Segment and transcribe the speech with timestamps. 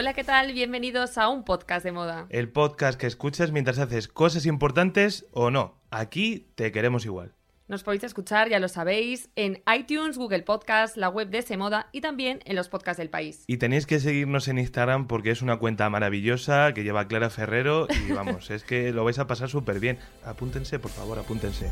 [0.00, 0.54] Hola, ¿qué tal?
[0.54, 2.26] Bienvenidos a un podcast de moda.
[2.30, 5.78] El podcast que escuchas mientras haces cosas importantes o no.
[5.90, 7.34] Aquí te queremos igual.
[7.68, 12.00] Nos podéis escuchar, ya lo sabéis, en iTunes, Google Podcast, la web de Semoda y
[12.00, 13.44] también en los podcasts del país.
[13.46, 17.86] Y tenéis que seguirnos en Instagram porque es una cuenta maravillosa que lleva Clara Ferrero
[18.08, 19.98] y vamos, es que lo vais a pasar súper bien.
[20.24, 21.70] Apúntense, por favor, apúntense.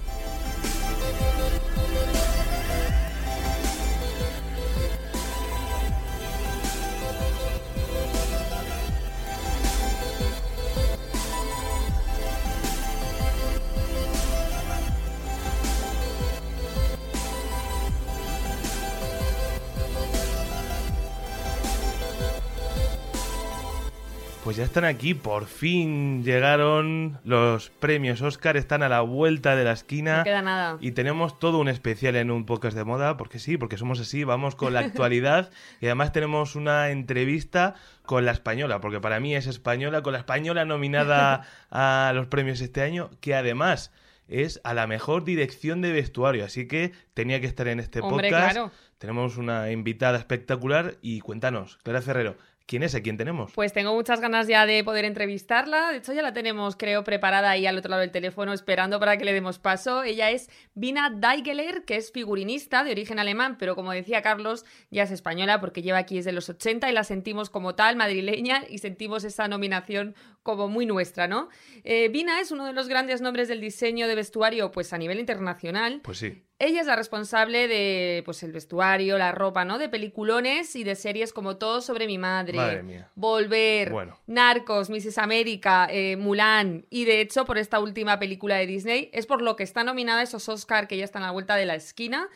[24.59, 29.71] Ya están aquí, por fin llegaron los premios Oscar, están a la vuelta de la
[29.71, 30.19] esquina.
[30.19, 30.79] No queda nada.
[30.81, 34.25] Y tenemos todo un especial en un podcast de moda, porque sí, porque somos así,
[34.25, 39.37] vamos con la actualidad y además tenemos una entrevista con la española, porque para mí
[39.37, 43.93] es española, con la española nominada a los premios este año, que además
[44.27, 48.29] es a la mejor dirección de vestuario, así que tenía que estar en este Hombre,
[48.29, 48.53] podcast.
[48.55, 48.73] claro.
[48.99, 52.37] Tenemos una invitada espectacular y cuéntanos, Clara Ferrero,
[52.69, 52.95] ¿quién es?
[52.95, 53.51] ¿A quién tenemos?
[53.53, 55.91] Pues tengo muchas ganas ya de poder entrevistarla.
[55.91, 59.17] De hecho, ya la tenemos, creo, preparada ahí al otro lado del teléfono, esperando para
[59.17, 60.05] que le demos paso.
[60.05, 65.03] Ella es Vina Daigeler, que es figurinista de origen alemán, pero como decía Carlos, ya
[65.03, 68.79] es española porque lleva aquí desde los 80 y la sentimos como tal, madrileña, y
[68.79, 71.49] sentimos esa nominación como muy nuestra, ¿no?
[71.85, 75.19] Eh, Vina es uno de los grandes nombres del diseño de vestuario, pues a nivel
[75.19, 76.01] internacional.
[76.03, 76.45] Pues sí.
[76.61, 79.79] Ella es la responsable de pues el vestuario, la ropa, ¿no?
[79.79, 83.09] De peliculones y de series como Todo sobre mi madre, Madre mía.
[83.15, 84.19] Volver, Bueno.
[84.27, 85.19] Narcos, Mrs.
[85.19, 89.55] América, eh, Mulan y de hecho por esta última película de Disney es por lo
[89.55, 92.29] que está nominada a esos Oscar que ya están a la vuelta de la esquina.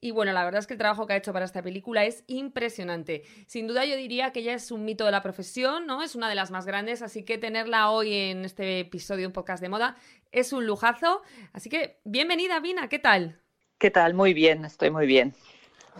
[0.00, 2.22] Y bueno, la verdad es que el trabajo que ha hecho para esta película es
[2.28, 3.24] impresionante.
[3.46, 6.02] Sin duda yo diría que ella es un mito de la profesión, ¿no?
[6.02, 9.60] Es una de las más grandes, así que tenerla hoy en este episodio un podcast
[9.60, 9.96] de moda
[10.30, 11.22] es un lujazo.
[11.52, 13.40] Así que bienvenida, Vina, ¿qué tal?
[13.78, 14.12] ¿Qué tal?
[14.12, 15.34] Muy bien, estoy muy bien.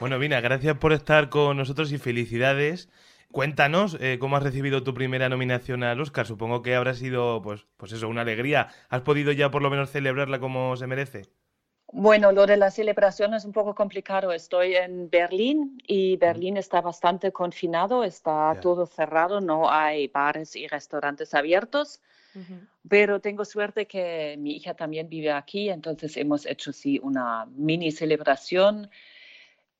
[0.00, 2.88] Bueno, Vina, gracias por estar con nosotros y felicidades.
[3.30, 6.26] Cuéntanos eh, cómo has recibido tu primera nominación al Oscar.
[6.26, 8.68] Supongo que habrá sido, pues, pues eso, una alegría.
[8.88, 11.22] ¿Has podido ya por lo menos celebrarla como se merece?
[11.92, 14.32] Bueno, lo de la celebración es un poco complicado.
[14.32, 20.66] Estoy en Berlín y Berlín está bastante confinado, está todo cerrado, no hay bares y
[20.66, 22.02] restaurantes abiertos,
[22.88, 27.90] pero tengo suerte que mi hija también vive aquí, entonces hemos hecho sí una mini
[27.90, 28.90] celebración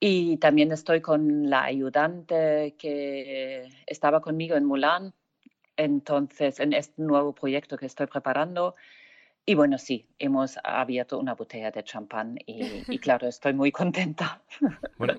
[0.01, 5.15] y también estoy con la ayudante que estaba conmigo en Mulan,
[5.77, 8.75] entonces en este nuevo proyecto que estoy preparando.
[9.49, 14.43] Y bueno, sí, hemos abierto una botella de champán y, y claro, estoy muy contenta.
[14.99, 15.15] Bueno,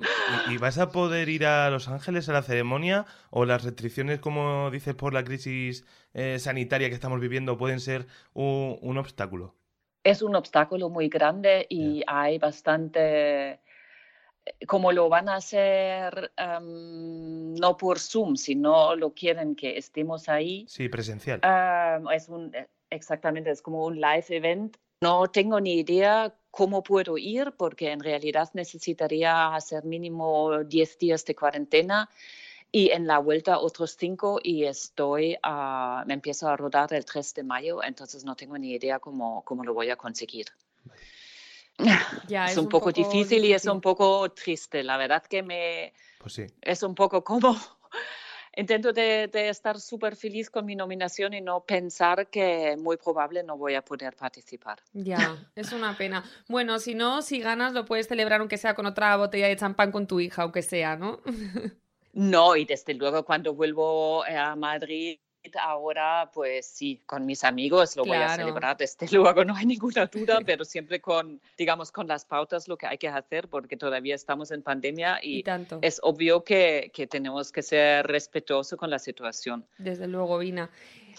[0.52, 4.70] ¿y, vas a poder ir a Los Ángeles a la ceremonia o las restricciones, como
[4.70, 9.56] dices, por la crisis eh, sanitaria que estamos viviendo pueden ser un, un obstáculo?
[10.04, 13.62] Es un obstáculo muy grande y hay bastante,
[14.68, 20.66] como lo van a hacer em, no por Zoom, sino lo quieren que estemos ahí.
[20.68, 21.40] Sí, presencial.
[21.42, 22.52] Em, es un,
[22.90, 24.78] exactamente, es como un live event.
[25.02, 31.26] No tengo ni idea cómo puedo ir porque en realidad necesitaría hacer mínimo 10 días
[31.26, 32.10] de cuarentena
[32.72, 37.34] y en la vuelta otros 5 y estoy, a, me empiezo a rodar el 3
[37.34, 40.48] de mayo, entonces no tengo ni idea cómo, cómo lo voy a conseguir.
[42.28, 44.84] Ya, es, un, poco, difícil, y es un poco triste.
[44.84, 46.46] La verdad que me Pues sí.
[46.62, 47.58] es un poco como
[48.60, 53.44] intento de, de estar súper feliz con mi nominación y no pensar que muy probable
[53.44, 54.80] no voy a poder participar.
[54.94, 56.24] Ya, es una pena.
[56.48, 59.92] Bueno, si no, si ganas lo puedes celebrar aunque sea con otra botella de champán
[59.92, 61.22] con tu hija, aunque sea, ¿no?
[62.12, 65.20] No, y desde luego cuando vuelvo a Madrid
[65.60, 68.44] ahora, pues sí, con mis amigos lo voy a Claro.
[68.44, 72.78] celebrar, desde luego no hay ninguna duda, pero siempre con, digamos, con las pautas lo
[72.78, 75.80] que hay que hacer, porque todavía estamos en pandemia Y y tanto.
[75.82, 79.66] es obvio que, que tenemos que ser respetuosos con la situación.
[79.78, 80.70] Desde luego, Vina.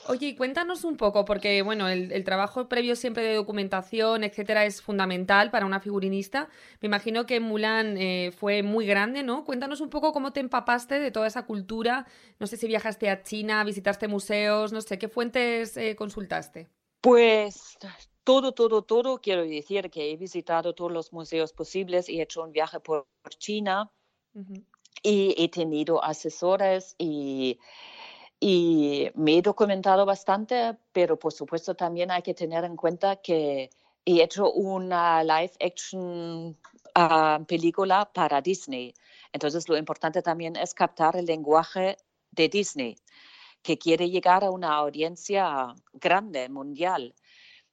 [0.09, 4.83] Oye, y cuéntanos un poco, porque bueno, el, trabajo previo siempre de documentación, etcétera, es
[4.83, 6.49] fundamental para una figurinista.
[6.81, 9.45] Me imagino que Mulan eh, fue muy grande, ¿no?
[9.45, 12.07] Cuéntanos un poco cómo te empapaste de toda esa cultura.
[12.39, 16.69] No sé si viajaste a China, visitaste museos, no sé, ¿qué fuentes eh, consultaste?
[17.01, 17.79] Pues
[18.25, 19.21] todo, todo, todo.
[19.21, 23.07] Quiero decir que he visitado todos los museos posibles y he hecho un viaje por
[23.39, 23.91] China
[25.03, 27.59] y he tenido asesores y
[28.41, 33.71] y me he documentado bastante, pero por supuesto también hay que tener en cuenta que
[34.07, 36.57] he hecho una live action
[36.95, 38.95] ah, película para Disney.
[39.33, 41.99] Entonces lo importante también es captar el lenguaje
[42.31, 42.97] de Disney,
[43.63, 47.15] que quiere llegar a una audiencia grande, mundial.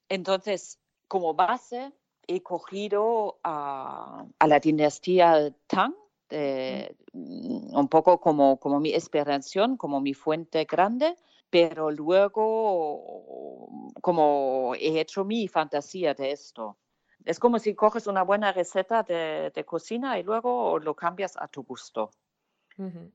[0.09, 1.93] Entonces, como base,
[2.27, 5.95] he cogido a, a la dinastía Tang,
[6.29, 11.15] Mm, un poco como, como mi inspiración, como mi fuente grande,
[11.49, 13.69] pero luego
[14.01, 16.77] como he hecho mi fantasía de esto.
[17.25, 21.63] Es como si coges una buena receta de, cocina y luego lo cambias a tu
[21.63, 22.11] gusto.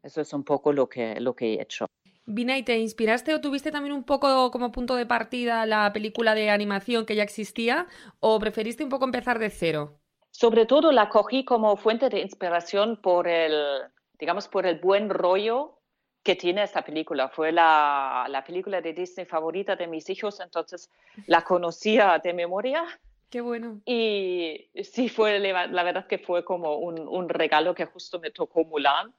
[0.03, 1.87] Eso es un poco lo que, lo que he hecho.
[2.27, 6.35] Vina, ¿y te inspiraste o tuviste también un poco como punto de partida la película
[6.35, 7.87] de animación que ya existía
[8.21, 10.02] o preferiste un poco empezar de cero?
[10.33, 13.83] Sobre todo la cogí como fuente de inspiración por el,
[14.19, 15.79] digamos, por el buen rollo
[16.23, 17.29] que tiene esta película.
[17.29, 20.91] Fue la, la película de Disney favorita de mis hijos, entonces
[21.27, 22.83] la conocía de memoria.
[23.29, 23.83] Qué bueno.
[23.85, 28.65] Y sí, fue la verdad que fue como un, un regalo que justo me tocó
[28.65, 29.13] Mulan.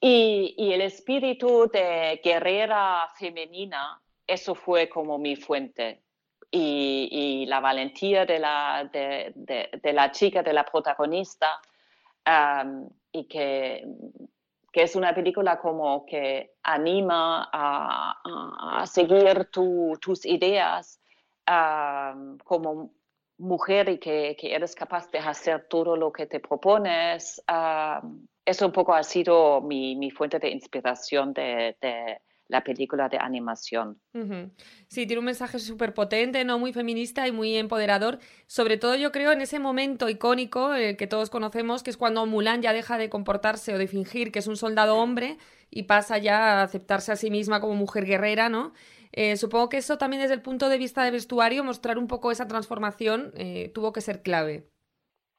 [0.00, 6.00] Y, y, el espíritu de guerrera femenina, eso fue como mi fuente
[6.50, 11.60] y, la valentía de la, de, la chica, de la protagonista,
[13.12, 13.86] y que,
[14.72, 21.00] que, es una película como que anima a, a seguir tus ideas
[22.44, 22.92] como
[23.38, 27.42] mujer y que, que, eres capaz de hacer todo lo que te propones.
[28.44, 32.20] eso un poco ha sido mi, mi fuente de inspiración de,
[32.50, 34.00] la película de animación.
[34.88, 36.58] Sí, tiene un mensaje súper potente, ¿no?
[36.58, 38.18] Muy feminista y muy empoderador.
[38.46, 42.26] Sobre todo yo creo en ese momento icónico eh, que todos conocemos, que es cuando
[42.26, 45.38] Mulan ya deja de comportarse o de fingir que es un soldado hombre
[45.70, 48.72] y pasa ya a aceptarse a sí misma como mujer guerrera, ¿no?
[49.12, 52.32] Eh, supongo que eso también desde el punto de vista de vestuario, mostrar un poco
[52.32, 54.68] esa transformación eh, tuvo que ser clave.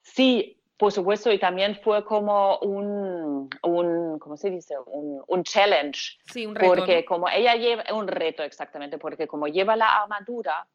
[0.02, 4.74] Sí, por supuesto, y también fue como un, un ¿cómo se dice?
[4.88, 6.18] Un, un challenge.
[6.34, 6.74] Sí, un reto.
[6.74, 10.68] Porque como ella lleva, un reto exactamente, porque como lleva la armadura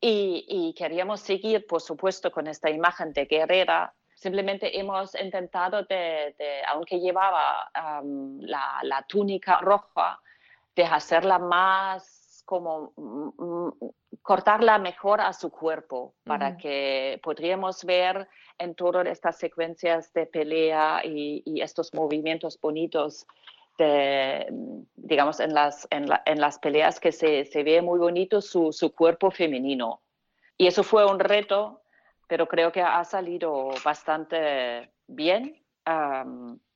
[0.00, 6.34] y, y, queríamos seguir, por supuesto, con esta imagen de guerrera, simplemente hemos intentado, de,
[6.36, 7.70] de aunque llevaba
[8.40, 10.20] la, la túnica roja,
[10.74, 13.72] de hacerla más como mm, mm,
[14.20, 18.28] cortarla mejor a su cuerpo para que podríamos ver
[18.58, 23.26] en todas estas secuencias de pelea y, estos movimientos bonitos
[23.78, 24.46] de,
[24.96, 26.08] digamos, en las, en,
[26.40, 30.00] las peleas que se, se ve muy bonito su, su, cuerpo femenino.
[30.56, 31.82] Y eso fue un reto,
[32.28, 35.60] pero creo que ha salido bastante bien,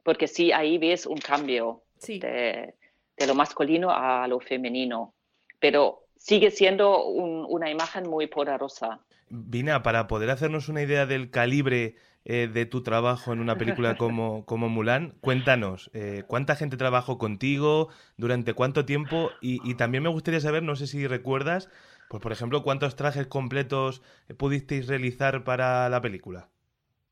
[0.03, 2.75] porque sí, ahí ves un cambio de,
[3.17, 5.15] de, lo masculino a lo femenino.
[5.61, 9.01] Pero sigue siendo una imagen muy poderosa.
[9.31, 13.97] Vina, para poder hacernos una idea del calibre eh, de tu trabajo en una película
[13.97, 17.89] como, como Mulan, cuéntanos, eh, ¿cuánta gente trabajó contigo?
[18.17, 19.31] ¿Durante cuánto tiempo?
[19.41, 21.71] Y, también me gustaría saber, no sé si recuerdas,
[22.11, 24.03] pues por ejemplo, ¿cuántos trajes completos
[24.37, 26.49] pudisteis realizar para la película?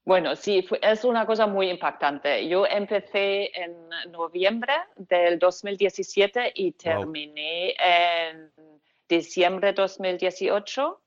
[0.05, 2.47] Bueno, sí, es una cosa muy impactante.
[2.49, 3.75] Yo empecé en
[4.13, 8.53] noviembre del 2017 y terminé en
[9.09, 11.01] diciembre de 2018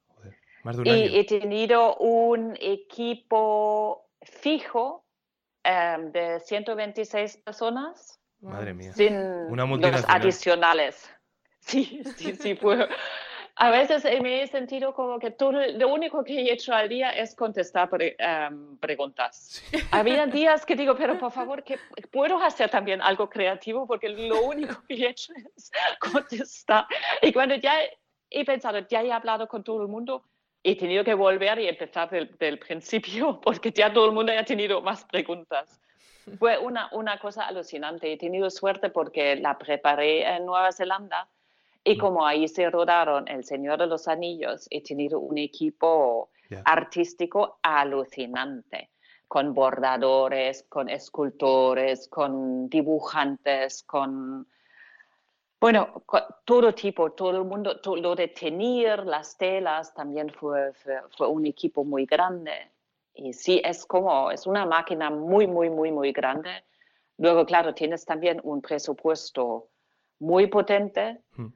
[0.84, 5.06] y he tenido un equipo fijo
[5.64, 8.20] em, de 126 personas.
[8.42, 8.94] Madre mía.
[8.94, 11.10] Sin Una los adicionales.
[11.62, 12.56] Sí, sí, sí.
[12.56, 12.88] Fue.
[13.62, 17.12] A veces me he sentido como que todo, lo único que he hecho al día
[17.12, 19.62] es contestar em, preguntas.
[19.92, 21.78] Había días que digo, pero por favor, que
[22.10, 26.88] puedo hacer también algo creativo porque lo único que he hecho es contestar.
[27.22, 27.74] Y cuando ya
[28.30, 30.24] he pensado, ya he hablado con todo el mundo,
[30.64, 34.82] he tenido que volver y empezar del, principio porque ya todo el mundo ha tenido
[34.82, 35.80] más preguntas.
[36.38, 38.12] Fue una, una cosa alucinante.
[38.12, 41.28] He tenido suerte porque la preparé en Nueva Zelanda
[41.84, 42.00] y mm.
[42.00, 46.30] como ahí se rodaron El Señor de los Anillos, he tenido un equipo
[46.66, 48.90] artístico alucinante
[49.28, 54.48] con bordadores, con escultores, con dibujantes, con
[55.60, 56.04] Bueno,
[56.46, 60.72] todo tipo, todo el mundo, todo lo de tener las telas también fue,
[61.18, 62.72] fue, un equipo muy grande.
[63.14, 66.64] Y sí, es como, es una máquina muy, muy, muy, muy grande.
[67.18, 69.68] Luego, claro, tienes también un presupuesto
[70.20, 71.48] muy potente hmm.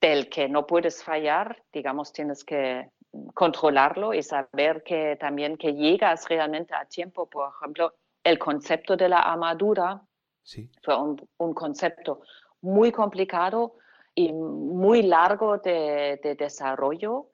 [0.00, 2.88] del que no puedes fallar, digamos, tienes que
[3.34, 7.26] controlarlo y saber que también que llegas realmente a tiempo.
[7.28, 10.02] Por ejemplo, el concepto de la armadura
[10.42, 10.70] sí.
[10.82, 12.20] fue un, concepto
[12.60, 13.74] muy complicado
[14.14, 17.26] y muy largo de, desarrollo,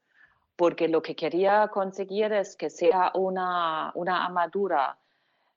[0.57, 4.97] porque lo que quería conseguir es que sea una, una armadura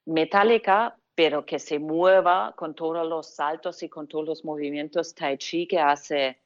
[0.06, 5.38] metálica, pero que se mueva con todos los saltos y con todos los movimientos tai
[5.38, 6.40] chi que hace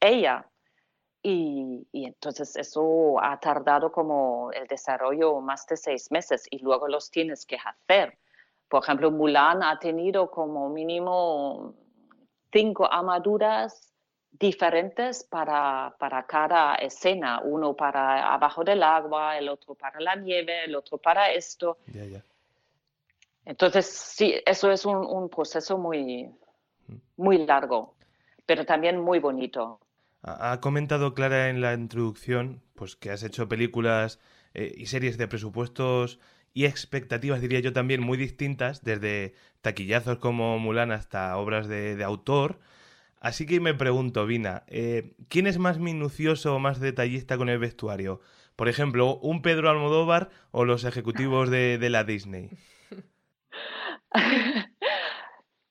[0.00, 0.46] ella.
[1.24, 7.10] Y, entonces eso ha tardado como el desarrollo más de seis meses y luego los
[7.10, 8.18] tienes que hacer.
[8.68, 11.74] Por ejemplo, Mulan ha tenido como mínimo
[12.52, 13.92] cinco armaduras
[14.30, 17.40] diferentes para, para cada escena.
[17.40, 21.78] Uno para abajo del agua, el otro para la nieve, el otro para esto.
[23.44, 26.24] Entonces, sí, eso es un, un proceso muy,
[26.86, 26.94] mm.
[27.16, 27.94] muy largo,
[28.46, 29.80] pero también muy bonito.
[30.22, 34.20] Ha comentado Clara en la introducción pues que has hecho películas
[34.54, 36.20] eh, y series de presupuestos
[36.54, 42.58] y expectativas, diría yo también, muy distintas, desde taquillazos como Mulan hasta obras de, autor.
[43.20, 47.58] Así que me pregunto, Vina, eh, ¿quién es más minucioso o más detallista con el
[47.58, 48.20] vestuario?
[48.56, 52.50] Por ejemplo, ¿un Pedro Almodóvar o los ejecutivos de, de la Disney?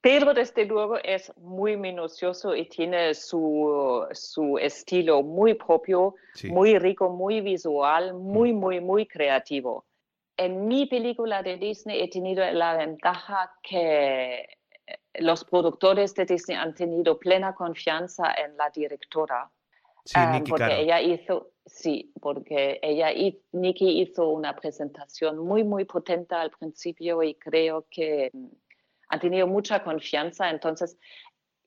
[0.02, 7.10] Pedro, desde luego, es muy minucioso y tiene su, su estilo muy propio, muy rico,
[7.10, 9.86] muy visual, muy, muy, muy creativo.
[10.38, 14.48] En mi película de Disney he tenido la ventaja que
[14.88, 19.50] eh, los productores de Disney han tenido plena confianza en la directora.
[20.04, 25.86] Sí, um, porque ella hizo, sí, porque ella, y Nikki hizo una presentación muy, muy
[25.86, 28.32] potente al principio y creo que
[29.10, 30.98] han tenido mucha confianza, entonces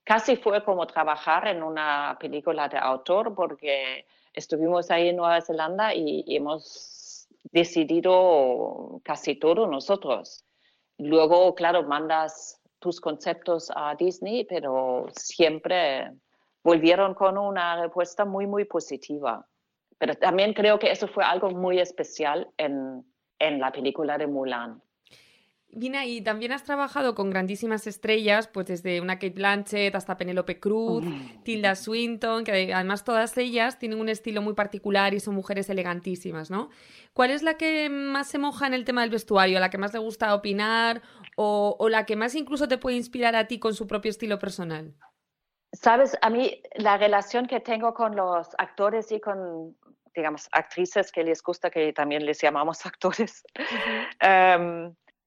[0.04, 5.94] casi fue como trabajar en una película de autor porque estuvimos ahí en Nueva Zelanda
[5.94, 6.72] y, hemos
[7.52, 10.44] decidido casi todo nosotros.
[10.98, 16.10] Luego, claro, mandas tus conceptos a Disney, pero siempre
[16.62, 19.46] volvieron con una respuesta muy, muy positiva.
[19.98, 23.04] Pero también creo que eso fue algo muy especial en,
[23.38, 24.82] en la película de Mulan.
[25.76, 30.60] Vina, y también has trabajado con grandísimas estrellas, pues desde una Kate Blanchett hasta Penélope
[30.60, 31.04] Cruz,
[31.42, 36.48] Tilda Swinton, que además todas ellas tienen un estilo muy particular y son mujeres elegantísimas,
[36.48, 36.70] ¿no?
[37.12, 39.92] ¿Cuál es la que más se moja en el tema del vestuario, la que más
[39.92, 41.02] le gusta opinar
[41.34, 44.38] o, o la que más incluso te puede inspirar a ti con su propio estilo
[44.38, 44.94] personal?
[45.72, 49.76] Sabes, a mí la relación que tengo con los actores y con,
[50.14, 53.44] digamos, actrices que les gusta, que también les llamamos actores,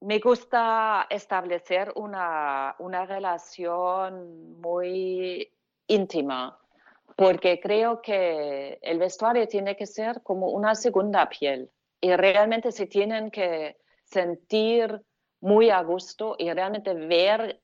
[0.01, 2.75] me gusta establecer una,
[3.07, 5.51] relación muy
[5.87, 6.57] íntima,
[7.15, 12.85] porque creo que el vestuario tiene que ser como una segunda piel y realmente se
[12.85, 15.01] tienen que sentir
[15.41, 17.61] muy a gusto y realmente ver,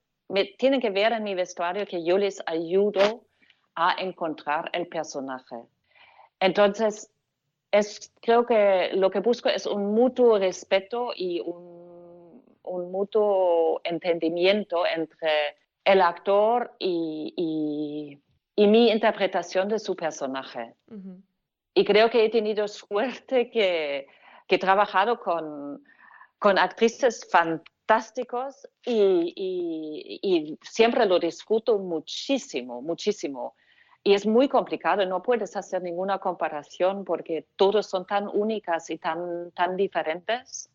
[0.58, 3.26] tienen que ver en mi vestuario que yo les ayudo
[3.76, 5.56] a encontrar el personaje.
[6.40, 7.12] Entonces,
[7.72, 11.73] es, creo que lo que busco es un mutuo respeto y un
[12.64, 18.20] un mutuo entendimiento entre el actor y,
[18.56, 20.76] mi interpretación de su personaje.
[21.74, 24.08] Y creo que he tenido suerte que,
[24.48, 25.84] he trabajado con,
[26.38, 29.34] con actrices fantásticos y,
[30.22, 33.56] y, siempre lo disfruto muchísimo, muchísimo.
[34.04, 38.98] Y es muy complicado, no puedes hacer ninguna comparación porque todos son tan únicas y
[38.98, 40.70] tan, tan diferentes.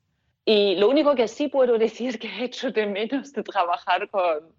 [0.50, 4.50] Y lo único que sí puedo decir que he hecho de menos de trabajar con,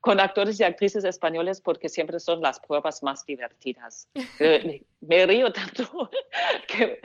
[0.00, 4.08] con actores y actrices españoles porque siempre son las pruebas más divertidas.
[4.40, 6.08] Eh, me, río tanto
[6.66, 7.02] que,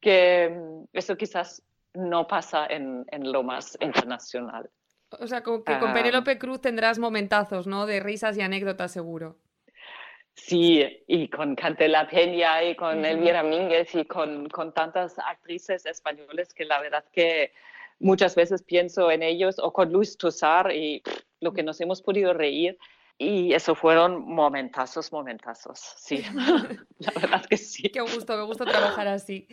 [0.00, 1.62] que, mm, eso quizás
[1.94, 4.68] no pasa en, en lo más internacional.
[5.18, 5.92] O sea, que con ah.
[5.94, 7.86] Penélope Cruz tendrás momentazos, ¿no?
[7.86, 9.38] De risas y anécdotas seguro.
[10.34, 16.54] Sí, y con Cantela Peña y con Elvira Mínguez y con, con, tantas actrices españoles
[16.54, 17.52] que la verdad que
[17.98, 21.02] muchas veces pienso en ellos o con Luis Tosar y
[21.40, 22.78] lo que nos hemos podido reír.
[23.18, 26.24] Y eso fueron momentazos, momentazos, sí,
[26.98, 27.88] la verdad que sí.
[27.90, 29.46] Qué gusto, qué gusto trabajar así.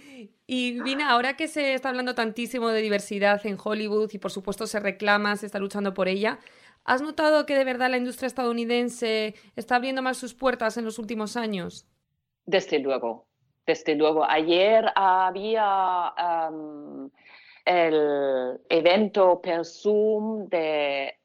[0.48, 4.66] Y Vina, ahora que se está hablando tantísimo de diversidad en Hollywood y por supuesto
[4.66, 6.40] se reclama, se está luchando por ella,
[6.84, 10.98] ¿Has notado que de verdad la industria estadounidense está abriendo más sus puertas en los
[11.00, 11.86] últimos años?
[12.46, 13.28] Desde luego,
[13.66, 14.24] desde luego.
[14.24, 16.14] Ayer había
[17.66, 21.16] el evento per Zoom de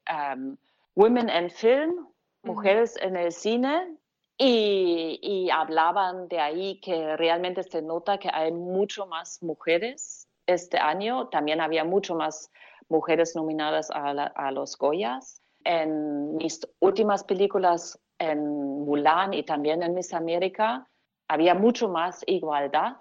[0.95, 2.07] Women in Film,
[2.43, 3.97] mujeres en el cine,
[4.37, 11.29] y, hablaban de ahí que realmente se nota que hay mucho más mujeres este año.
[11.29, 12.51] También había mucho más
[12.89, 15.41] mujeres nominadas a, los Goyas.
[15.65, 20.87] En mis últimas películas, en Mulan y también en Miss América,
[21.27, 22.97] había mucho más igualdad.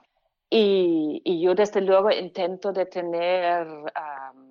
[0.50, 3.66] Y, yo desde luego intento de tener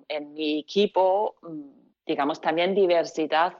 [0.08, 1.70] en mi equipo, mm,
[2.06, 3.54] digamos, también diversidad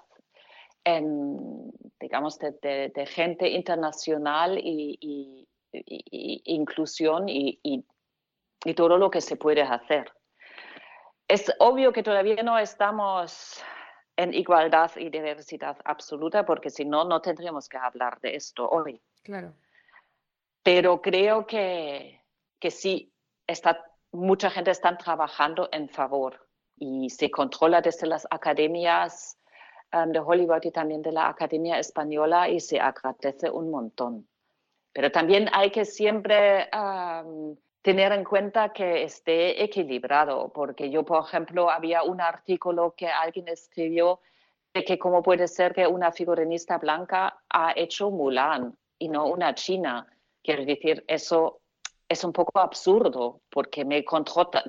[0.84, 5.48] en, digamos, de, gente internacional y,
[6.44, 7.84] inclusión y,
[8.76, 10.12] todo lo que se puede hacer.
[11.28, 13.62] Es obvio que todavía no estamos
[14.16, 19.00] en igualdad y diversidad absoluta, porque si no, no tendríamos que hablar de esto hoy.
[19.22, 19.54] Claro.
[20.62, 22.22] Pero creo que,
[22.58, 23.12] que sí,
[23.46, 29.38] está, mucha gente está trabajando en favor y se controla desde las academias
[29.92, 34.28] um, de Hollywood y también de la Academia Española y se agradece un montón.
[34.92, 41.22] Pero también hay que siempre um, tener en cuenta que esté equilibrado, porque yo, por
[41.22, 44.20] ejemplo, había un artículo que alguien escribió
[44.72, 49.54] de que cómo puede ser que una figurinista blanca ha hecho Mulan y no una
[49.54, 50.06] china.
[50.42, 51.60] Quiero decir, eso
[52.08, 54.02] es un poco absurdo porque me,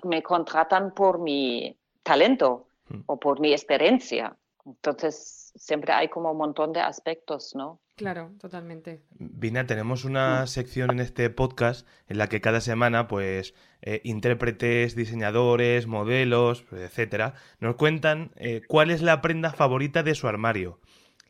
[0.04, 3.04] me contratan por mi talento hmm.
[3.06, 4.36] o por mi experiencia.
[4.66, 7.80] Entonces, siempre hay como un montón de aspectos, ¿no?
[7.96, 9.04] Claro, totalmente.
[9.12, 10.48] Vina, tenemos una hmm.
[10.48, 17.36] sección en este podcast en la que cada semana, pues, eh, intérpretes, diseñadores, modelos, etcétera,
[17.60, 20.80] nos cuentan eh, cuál es la prenda favorita de su armario.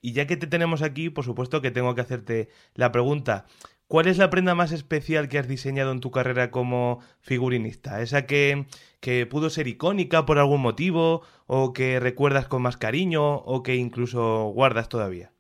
[0.02, 3.46] Y ya que te tenemos aquí, por supuesto que tengo que hacerte la pregunta.
[3.88, 8.02] ¿Cuál es la prenda más especial que has diseñado en tu carrera como figurinista?
[8.02, 8.66] ¿Esa que,
[9.00, 13.76] que, pudo ser icónica por algún motivo o que recuerdas con más cariño o que
[13.76, 15.32] incluso guardas todavía?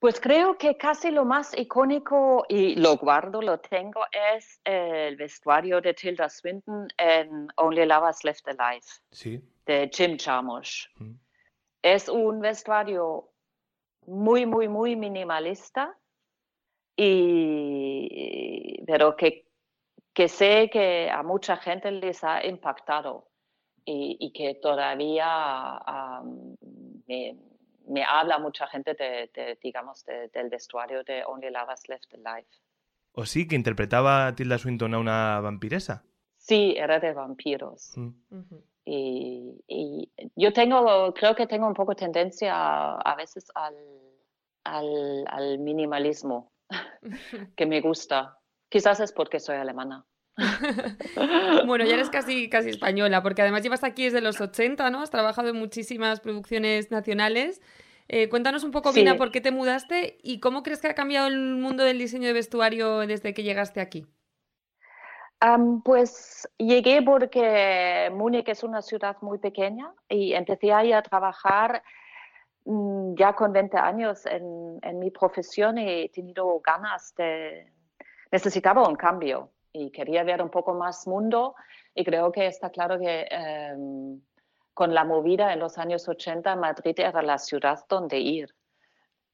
[0.00, 4.00] Pues creo que casi lo más icónico, y lo guardo, lo tengo,
[4.34, 9.42] es el vestuario de Tilda Swinton en Only Lovers Left Alive, sí.
[9.66, 10.88] de Jim Jarmusch.
[10.96, 11.12] Mm.
[11.82, 13.28] Es un vestuario
[14.06, 15.94] muy, muy, muy minimalista,
[16.96, 19.46] y, pero que,
[20.14, 23.29] que sé que a mucha gente les ha impactado
[23.90, 25.80] y, que todavía
[27.06, 27.36] me,
[27.86, 32.48] me, habla mucha gente de, digamos, del vestuario de Only Lovers Left Alive.
[33.12, 36.04] ¿O sí que interpretaba Tilda Swinton a una vampiresa?
[36.36, 37.92] Sí, era de vampiros.
[37.96, 38.10] Mm.
[38.84, 43.74] y, y, yo tengo, creo que tengo un poco tendencia a, a veces al,
[44.64, 46.52] al, al minimalismo.
[47.56, 48.38] que me gusta.
[48.68, 50.06] Quizás es porque soy alemana.
[51.66, 55.02] bueno, ya eres casi, casi española, porque además llevas aquí desde los 80, ¿no?
[55.02, 57.60] Has trabajado en muchísimas producciones nacionales.
[58.08, 61.28] Eh, cuéntanos un poco, Vina, por qué te mudaste y cómo crees que ha cambiado
[61.28, 64.06] el mundo del diseño de vestuario desde que llegaste aquí.
[65.84, 71.82] pues llegué porque Múnich es una ciudad muy pequeña y empecé ahí a trabajar
[72.64, 77.72] Mm, ya con 20 años en, en, mi profesión he tenido ganas de,
[78.30, 81.54] necesitaba un cambio y quería ver un poco más mundo
[81.94, 84.20] y creo que está claro que em,
[84.74, 88.54] con la movida en los años 80 Madrid era la ciudad donde ir.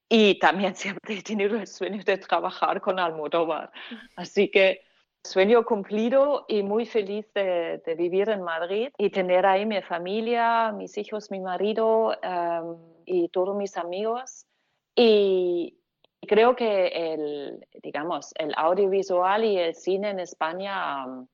[0.09, 3.71] Y también siempre he tenido el sueño de trabajar con Almodóvar.
[4.17, 4.83] Así que
[5.25, 10.97] sueño cumplido y muy feliz de, vivir en Madrid y tener ahí mi familia, mis
[10.99, 14.47] hijos, mi marido em, y todos mis amigos.
[14.95, 15.79] Y
[16.21, 21.27] creo que el, digamos, el audiovisual y el cine en España em,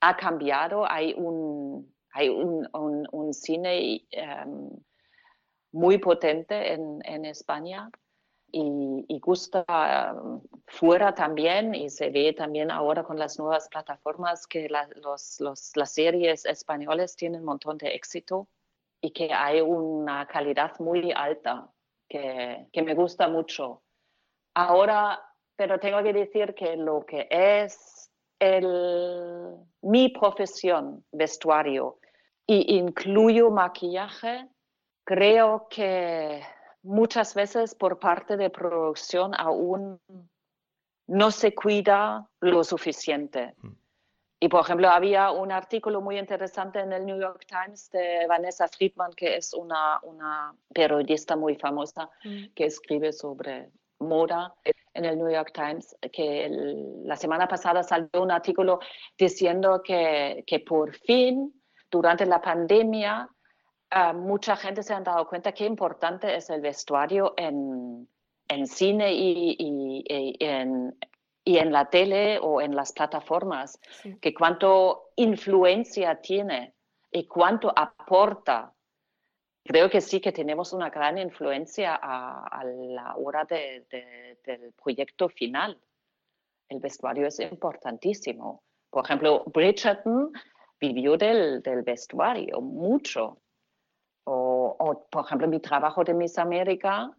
[0.00, 0.90] ha cambiado.
[0.90, 4.70] Hay un, hay un, cine em,
[5.72, 7.90] muy potente en, en España
[8.50, 9.64] y, gusta
[10.14, 15.40] um, fuera también y se ve también ahora con las nuevas plataformas que los,
[15.74, 18.48] las series españolas tienen un montón de éxito
[19.00, 21.70] y que hay una calidad muy alta
[22.08, 23.82] que, me gusta mucho.
[24.54, 25.20] Ahora,
[25.56, 31.98] pero tengo que decir que lo que es el, mi profesión, vestuario,
[32.46, 34.48] y incluyo maquillaje,
[35.04, 36.42] creo que
[36.82, 40.00] muchas veces por parte de producción aún
[41.06, 43.54] no se cuida lo suficiente.
[44.40, 48.68] Y, por ejemplo, había un artículo muy interesante en el New York Times de Vanessa
[48.68, 52.54] Friedman, que es una, una periodista muy famosa mm.
[52.54, 54.54] que escribe sobre moda
[54.94, 56.48] en el New York Times, que
[57.04, 58.78] la semana pasada salió un artículo
[59.16, 61.52] diciendo que, que por fin,
[61.90, 63.28] durante la pandemia,
[63.94, 68.08] uh, mucha gente se han dado cuenta qué importante es el vestuario en,
[68.48, 70.96] en cine y, y, y en,
[71.48, 73.80] y en la tele o en las plataformas,
[74.20, 76.74] que cuánto influencia tiene
[77.10, 78.74] y cuánto aporta.
[79.64, 85.80] Creo que sí que tenemos una gran influencia a, la hora del proyecto final.
[86.68, 88.62] El vestuario es importantísimo.
[88.90, 90.30] Por ejemplo, Bridgerton
[90.78, 93.38] vivió del, vestuario mucho.
[94.24, 97.10] O, por ejemplo, mi trabajo de Miss América,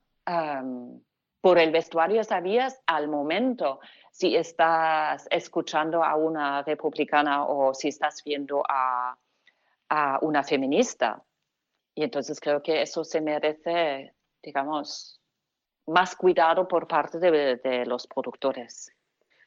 [1.42, 3.80] por el vestuario sabías al momento
[4.12, 9.18] si estás escuchando a una republicana o si estás viendo a,
[10.22, 11.24] una feminista.
[11.96, 15.20] Y entonces creo que eso se merece, digamos,
[15.88, 18.92] más cuidado por parte de los productores.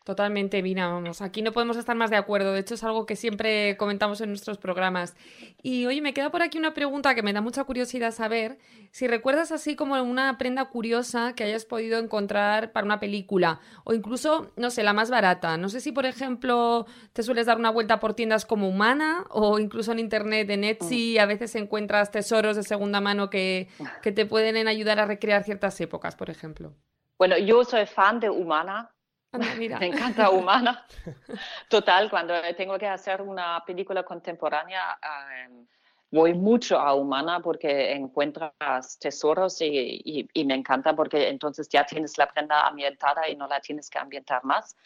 [0.05, 1.23] Totalmente, Vina, vamos.
[1.23, 2.53] Aquí no podemos estar más de acuerdo.
[2.53, 5.15] De hecho, es algo que siempre comentamos en nuestros programas.
[5.63, 8.59] Y oye, me queda por aquí una pregunta que me da mucha curiosidad saber.
[8.91, 13.95] Si recuerdas así como una prenda curiosa que hayas podido encontrar para una película, o
[13.95, 15.57] incluso, no sé, la más barata.
[15.57, 19.61] No sé si, por ejemplo, te sueles dar una vuelta por tiendas como Humana, o
[19.61, 23.69] incluso en internet, en Etsy, a veces encuentras tesoros de segunda mano que,
[24.03, 26.75] que te pueden ayudar a recrear ciertas épocas, por ejemplo.
[27.19, 28.91] Bueno, yo soy fan de Humana
[29.81, 30.87] Me encanta Humana.
[31.69, 34.99] Total, cuando tengo que hacer una película contemporánea,
[35.45, 35.67] em,
[36.11, 42.31] voy mucho a Humana porque encuentras tesoros y, me encanta porque entonces ya tienes la
[42.31, 44.77] prenda ambientada y no la tienes que ambientar más.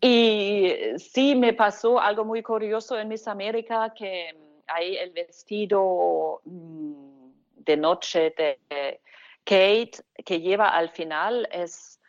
[0.00, 4.34] Y sí, me pasó algo muy curioso en Miss América que
[4.68, 9.00] hay el vestido mm, de noche de
[9.44, 9.92] Kate
[10.24, 12.00] que lleva al final es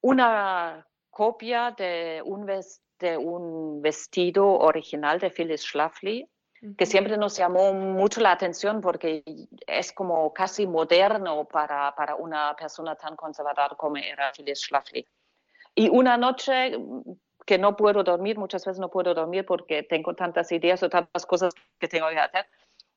[0.00, 2.44] una copia de un,
[2.98, 6.28] de un vestido original de Phyllis Schlafly,
[6.76, 9.22] que siempre nos llamó mucho la atención porque
[9.66, 15.08] es como casi moderno para, para una persona tan conservadora como era Phyllis Schlafly.
[15.74, 16.76] Y una noche
[17.46, 21.24] que no puedo dormir, muchas veces no puedo dormir porque tengo tantas ideas o tantas
[21.24, 22.44] cosas que tengo que hacer,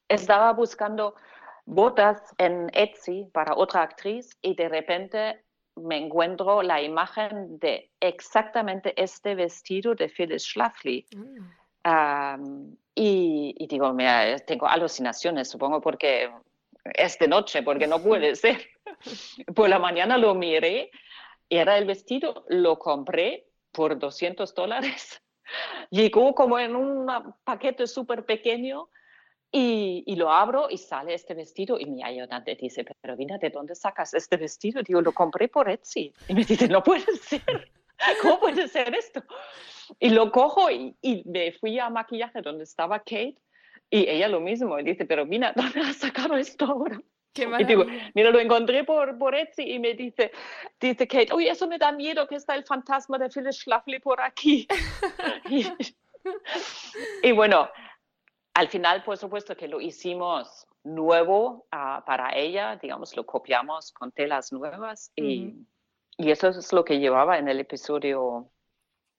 [0.09, 1.15] estaba buscando
[1.63, 5.45] botas en Etsy para otra actriz y de repente
[5.81, 11.05] me encuentro la imagen de exactamente este vestido de Phyllis Schlafly.
[11.15, 12.73] Mm.
[12.95, 16.29] y, digo, mira, tengo alucinaciones, supongo, porque
[16.83, 18.67] es de noche, porque no puede ser.
[19.55, 20.91] Por la mañana lo miré,
[21.49, 25.21] era el vestido, lo compré por 200 dólares.
[25.89, 27.07] Llegó como en un
[27.43, 28.89] paquete súper pequeño
[29.51, 33.73] y, lo abro y sale este vestido y mi ayudante dice, pero Vina, ¿de dónde
[33.73, 34.83] sacas este vestido?
[34.83, 36.13] Digo, lo compré por Etsy.
[36.27, 37.71] Y me dice, no puede ser.
[38.21, 39.23] ¿Cómo puede ser esto?
[39.99, 43.37] Y lo cojo y, me fui a maquillaje donde estaba Kate
[43.89, 44.79] y ella lo mismo.
[44.79, 47.01] Y dice, pero Vina, ¿dónde has sacado esto ahora?
[47.35, 47.85] y digo,
[48.15, 50.31] mira, lo encontré por, por Etsy y me dice,
[50.79, 54.19] dice Kate, oye, eso me da miedo que está el fantasma de Phyllis Schlafly por
[54.21, 54.67] aquí.
[55.49, 55.65] y,
[57.23, 57.69] y bueno,
[58.59, 64.11] al final, por supuesto que lo hicimos nuevo ah, para ella, digamos, lo copiamos con
[64.11, 65.65] telas nuevas y,
[66.17, 68.49] y, eso es lo que llevaba en el episodio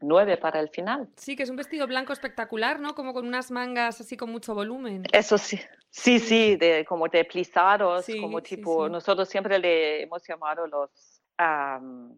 [0.00, 1.08] 9 para el final.
[1.16, 2.94] Sí, que es un vestido blanco espectacular, ¿no?
[2.94, 5.04] Como con unas mangas así con mucho volumen.
[5.10, 10.66] Eso sí, sí, sí, de, como de plisados, como tipo, nosotros siempre le hemos llamado
[10.66, 11.22] los,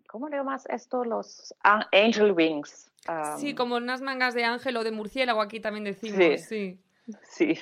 [0.08, 1.04] ¿cómo le llamas esto?
[1.04, 2.90] Los angel wings.
[3.38, 6.80] sí, como unas mangas de ángel o de murciélago, aquí también decimos, sí.
[7.22, 7.58] Sí.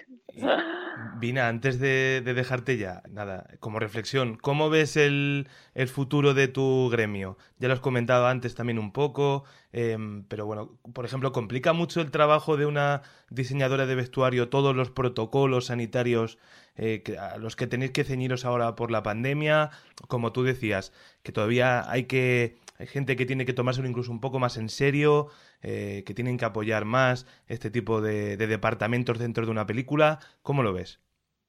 [1.19, 5.49] Vina, antes de, dejarte ya, nada, como reflexión, ¿cómo ves el,
[5.93, 7.39] futuro de tu gremio?
[7.59, 12.01] Ya lo has comentado antes también un poco, em, pero bueno, por ejemplo, ¿complica mucho
[12.03, 16.39] el trabajo de una diseñadora de vestuario todos los protocolos sanitarios
[16.77, 19.71] eh, a los que tenéis que ceñiros ahora por la pandemia?
[20.09, 24.21] Como tú decías, que todavía hay que hay gente que tiene que tomárselo incluso un
[24.21, 25.29] poco más en serio,
[25.61, 30.19] eh, que tienen que apoyar más este tipo de, departamentos dentro de una película.
[30.43, 30.99] ¿Cómo lo ves?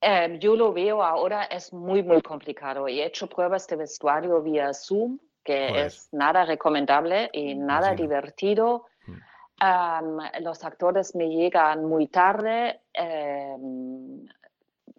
[0.02, 2.86] Em, yo lo veo ahora, es muy, muy complicado.
[2.86, 8.88] He hecho pruebas de vestuario vía Zoom, que es nada recomendable y nada divertido.
[9.08, 10.20] Mm.
[10.42, 12.82] los actores me llegan muy tarde.
[12.92, 14.28] Em,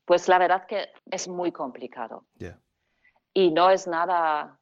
[0.07, 2.25] pues la verdad que es muy complicado.
[3.35, 4.59] Y no es nada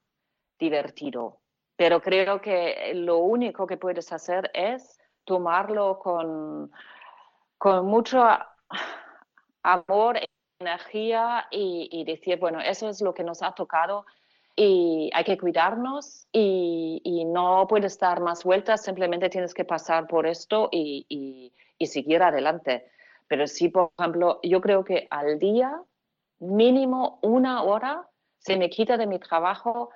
[0.59, 1.40] divertido
[1.81, 6.71] pero creo que lo único que puedes hacer es tomarlo con,
[7.57, 8.23] con mucho
[9.63, 10.21] amor,
[10.59, 14.05] energía y, decir, bueno, eso es lo que nos ha tocado
[14.55, 20.07] y hay que cuidarnos y, y no puedes dar más vueltas, simplemente tienes que pasar
[20.07, 21.07] por esto y,
[21.79, 22.91] y seguir adelante.
[23.27, 25.81] Pero sí, por ejemplo, yo creo que al día
[26.41, 29.89] mínimo una hora se me quita de mi trabajo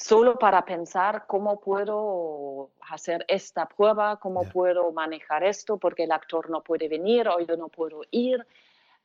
[0.00, 6.48] solo para pensar cómo puedo hacer esta prueba, cómo puedo manejar esto, porque el actor
[6.48, 8.38] no puede venir o yo no puedo ir.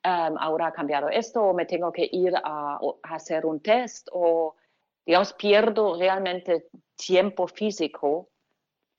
[0.05, 4.55] Um, ahora ha cambiado esto o me tengo que ir a, hacer un test o,
[5.05, 8.29] digamos, pierdo realmente tiempo físico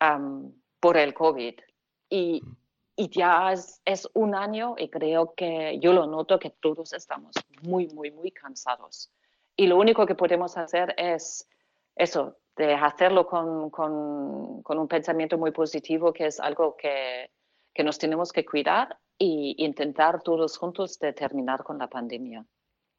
[0.01, 1.55] um, por el COVID.
[2.11, 2.57] Y, mm.
[2.97, 7.37] y ya es, es, un año y creo que yo lo noto que todos estamos
[7.63, 9.11] muy, muy, muy cansados.
[9.57, 11.49] Y lo único que podemos hacer es
[11.97, 17.31] eso, de hacerlo con, con, con un pensamiento muy positivo, que es algo que,
[17.75, 22.45] que nos tenemos que cuidar e intentar todos juntos de terminar con la pandemia.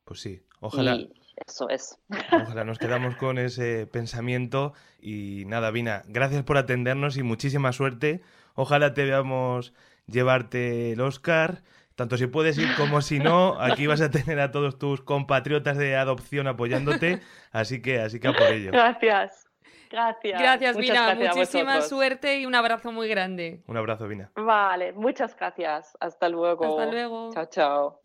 [0.04, 0.96] Pues sí, ojalá.
[0.96, 1.12] Y
[1.46, 2.00] eso es.
[2.32, 8.22] Ojalá nos quedamos con ese pensamiento y nada, Vina, gracias por atendernos y muchísima suerte.
[8.56, 9.74] Ojalá te veamos
[10.08, 11.62] llevarte el Oscar
[11.98, 15.78] tanto si puedes ir como si no, aquí vas a tener a todos tus compatriotas
[15.78, 18.70] de adopción apoyándote, así que, así que a por ello.
[18.72, 19.50] Gracias.
[19.90, 20.40] Gracias.
[20.40, 21.16] Gracias, Vina.
[21.16, 23.64] Muchísima suerte y un abrazo muy grande.
[23.66, 24.30] Un abrazo, Vina.
[24.36, 25.98] Vale, muchas gracias.
[26.00, 26.80] Hasta luego.
[26.80, 27.32] Hasta luego.
[27.34, 28.02] Chao, chao.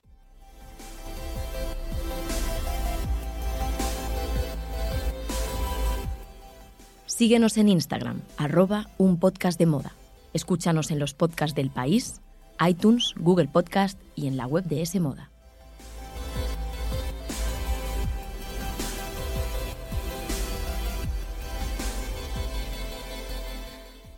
[7.05, 9.92] Síguenos en Instagram, arroba un podcast de moda.
[10.33, 12.22] Escúchanos en los podcasts del país
[12.61, 15.31] iTunes, Google Podcast y en la web de S Moda.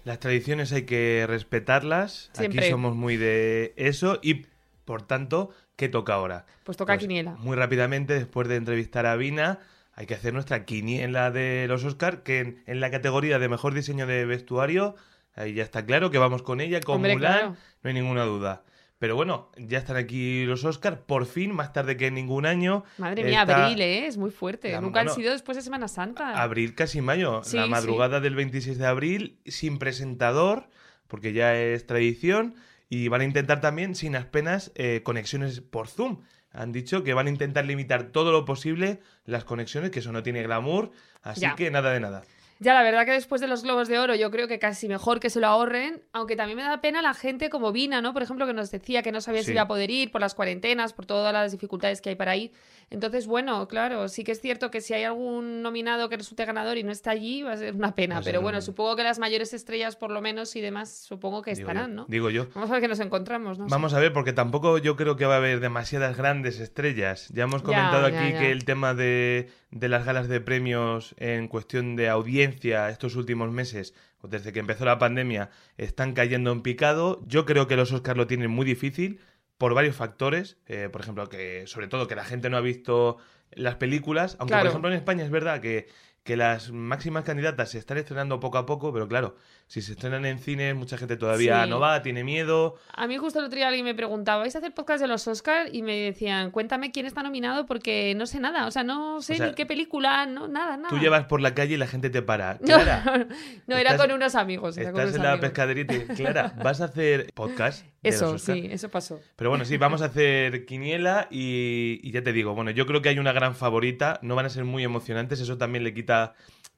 [0.05, 2.31] Las tradiciones hay que respetarlas.
[2.37, 4.47] Aquí somos muy de eso y,
[4.85, 6.45] por tanto, ¿qué toca ahora?
[6.65, 7.33] Pues toca pues, quiniela.
[7.39, 9.61] Muy rápidamente, después de entrevistar a Vina,
[9.95, 14.07] hay que hacer nuestra quiniela de los Oscar, que en la categoría de mejor diseño
[14.07, 14.95] de vestuario
[15.35, 18.65] Ahí ya está claro que vamos con ella, con Mulan, no hay ninguna duda.
[18.99, 22.85] Pero bueno, ya están aquí los Oscars, por fin, más tarde que en ningún año.
[22.97, 24.07] Madre mía, abril, ¿eh?
[24.07, 24.81] Es muy fuerte.
[24.81, 26.41] Nunca han sido después de Semana Santa.
[26.43, 27.43] Abril, casi mayo.
[27.53, 30.69] la madrugada del 26 de abril, sin presentador,
[31.09, 32.55] porque ya es tradición.
[32.89, 36.23] Y van a intentar también, sin apenas, eh, conexiones por Zoom.
[36.53, 40.23] Han dicho que van a intentar limitar todo lo posible las conexiones, que eso no
[40.23, 40.93] tiene glamour.
[41.21, 42.23] Así que nada de nada.
[42.65, 45.21] Ya, la verdad que después de los Globos de Oro yo creo que casi mejor
[45.21, 48.15] que se lo ahorren, aunque también me da pena la gente como Vina, ¿no?
[48.15, 50.35] Por ejemplo, que nos decía que no sabía si iba a poder ir por las
[50.35, 52.53] cuarentenas, por todas las dificultades que hay para ir.
[52.89, 56.79] Entonces, bueno, claro, sí que es cierto que si hay algún nominado que resulte ganador
[56.79, 58.23] y no está allí, va a ser una pena.
[58.25, 61.95] Pero bueno, supongo que las mayores estrellas, por lo menos, y demás, supongo que estarán,
[61.95, 62.07] ¿no?
[62.09, 62.47] Digo yo.
[62.55, 63.67] Vamos a ver qué nos encontramos, ¿no?
[63.69, 67.29] Vamos a ver, porque tampoco yo creo que va a haber demasiadas grandes estrellas.
[67.35, 71.97] Ya hemos comentado aquí que el tema de, de las galas de premios en cuestión
[71.97, 77.23] de audiencia estos últimos meses, desde que empezó la pandemia, están cayendo en picado.
[77.27, 79.21] Yo creo que los Oscars lo tienen muy difícil
[79.59, 80.59] por varios factores.
[80.67, 83.19] Eh, por ejemplo, que sobre todo que la gente no ha visto
[83.53, 85.89] las películas, aunque por ejemplo en España es verdad que
[86.25, 90.25] que las máximas candidatas se están estrenando poco a poco, pero claro, si se estrenan
[90.25, 92.77] en cine, mucha gente todavía no va, tiene miedo.
[92.95, 95.29] A mí justo el otro día alguien me preguntaba, ¿vais a hacer podcast de los
[95.29, 95.69] Oscars?
[95.71, 99.39] Y me decían, cuéntame quién está nominado porque no sé nada, o sea, no sé
[99.39, 100.89] ni qué película, no, nada, nada.
[100.89, 102.57] Tú llevas por la calle y la gente te para.
[102.57, 103.29] Clara,
[103.67, 104.79] no, era con unos amigos.
[104.79, 107.85] estás en la pescadería y Clara, ¿vas a hacer podcast?
[108.03, 109.21] eso, sí, eso pasó.
[109.37, 113.03] Pero bueno, sí, vamos a hacer quiniela y, y ya te digo, bueno, yo creo
[113.03, 116.14] que hay una gran favorita, no van a ser muy emocionantes, eso también le quita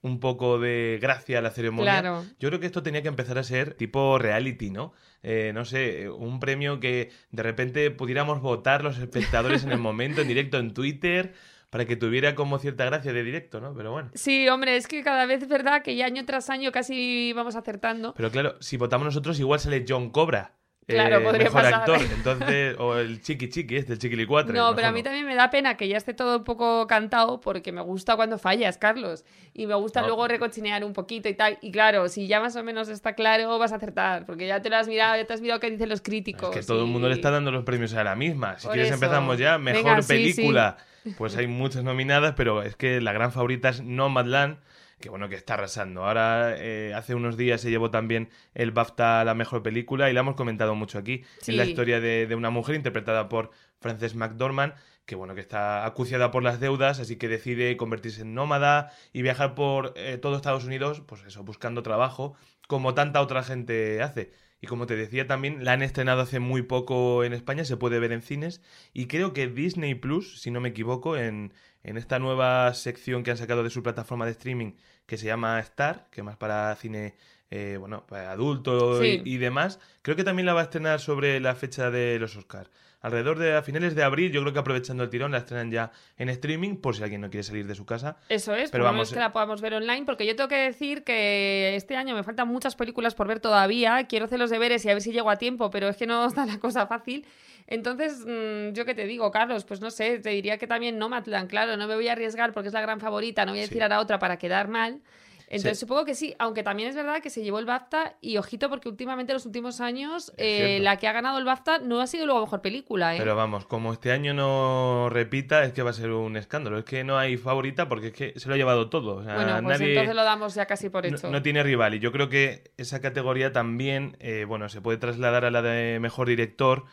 [0.03, 2.25] un poco de gracia a la ceremonia.
[2.39, 4.93] Yo creo que esto tenía que empezar a ser tipo reality, ¿no?
[5.23, 10.21] Eh, no sé, un premio que de repente pudiéramos votar los espectadores en el momento,
[10.21, 11.35] en directo en Twitter
[11.71, 13.75] para que tuviera como cierta gracia de directo, ¿no?
[13.75, 14.11] Pero bueno.
[14.15, 17.57] Sí, hombre, es que cada vez es verdad que ya año tras año casi vamos
[17.57, 18.15] acertando.
[18.15, 20.53] Pero claro, si votamos nosotros igual sale John Cobra.
[20.87, 21.75] Claro, eh, podría mejor pasar.
[21.81, 24.55] actor, entonces, o el chiqui chiqui, este, el chiquili 4.
[24.55, 27.41] No, pero a mí también me da pena que ya esté todo un poco cantado
[27.41, 29.25] porque me gusta cuando fallas, Carlos.
[29.53, 31.59] Y me gusta luego recochinear un poquito y tal.
[31.61, 34.71] Y claro, si ya más o menos está claro, vas a acertar, porque ya te
[34.71, 36.55] lo has mirado, ya te has mirado qué dicen los críticos.
[36.55, 38.59] Es que todo el mundo le está dando los premios a la misma.
[38.59, 40.77] Si quieres empezamos ya, mejor película.
[41.19, 44.59] Pues hay muchas nominadas, pero es que la gran favorita es Nomadland
[45.01, 46.05] que bueno, que está arrasando.
[46.05, 50.15] Ahora, eh, hace unos días se llevó también el BAFTA a la mejor película y
[50.15, 51.25] la hemos comentado mucho aquí.
[51.47, 56.33] en la historia de, una mujer interpretada por Frances McDormand que bueno, que está acuciada
[56.33, 60.65] por las deudas, así que decide convertirse en nómada y viajar por eh, todo Estados
[60.65, 62.35] Unidos, pues eso, buscando trabajo,
[62.67, 64.33] como tanta otra gente hace.
[64.61, 67.99] Y como te decía también, la han estrenado hace muy poco en España, se puede
[67.99, 68.63] ver en cines.
[68.93, 71.53] Y creo que Disney Plus, si no me equivoco, en,
[71.87, 74.73] en esta nueva sección que han sacado de su plataforma de streaming
[75.07, 77.15] que se llama Star, que más para cine
[77.51, 81.39] eh, bueno, para adultos y, y, demás, creo que también la va a estrenar sobre
[81.39, 82.71] la fecha de los Oscars
[83.07, 85.93] alrededor de a finales de abril, yo creo que aprovechando el tirón, la estrenan ya
[86.17, 88.17] en streaming, por si alguien no quiere salir de su casa.
[88.29, 91.77] Eso es, pero vamos que la podamos ver online, porque yo tengo que decir que
[91.77, 94.95] este año me faltan muchas películas por ver todavía, quiero hacer los deberes y a
[94.95, 97.25] ver si llego a tiempo, pero es que no está la cosa fácil.
[97.67, 101.49] Entonces, mm, yo qué te digo, Carlos, pues no sé, te diría que también Nomadland,
[101.49, 103.83] claro, no me voy a arriesgar porque es la gran favorita, no voy a decir
[103.83, 105.01] a la otra para quedar mal.
[105.49, 108.69] Entonces supongo que sí, aunque también es verdad que se llevó el BAFTA y ojito
[108.69, 112.07] porque últimamente en los últimos años eh, la que ha ganado el BAFTA no ha
[112.07, 113.15] sido luego mejor película.
[113.15, 113.19] ¿eh?
[113.19, 116.79] Pero vamos, como este año no repita es que va a ser un escándalo.
[116.79, 119.23] Es que no hay favorita porque es que se lo ha llevado todo.
[119.23, 121.31] bueno, pues entonces lo damos ya casi por hecho.
[121.31, 125.45] No, tiene rival y yo creo que esa categoría también, eh, bueno, se puede trasladar
[125.45, 126.85] a la de mejor director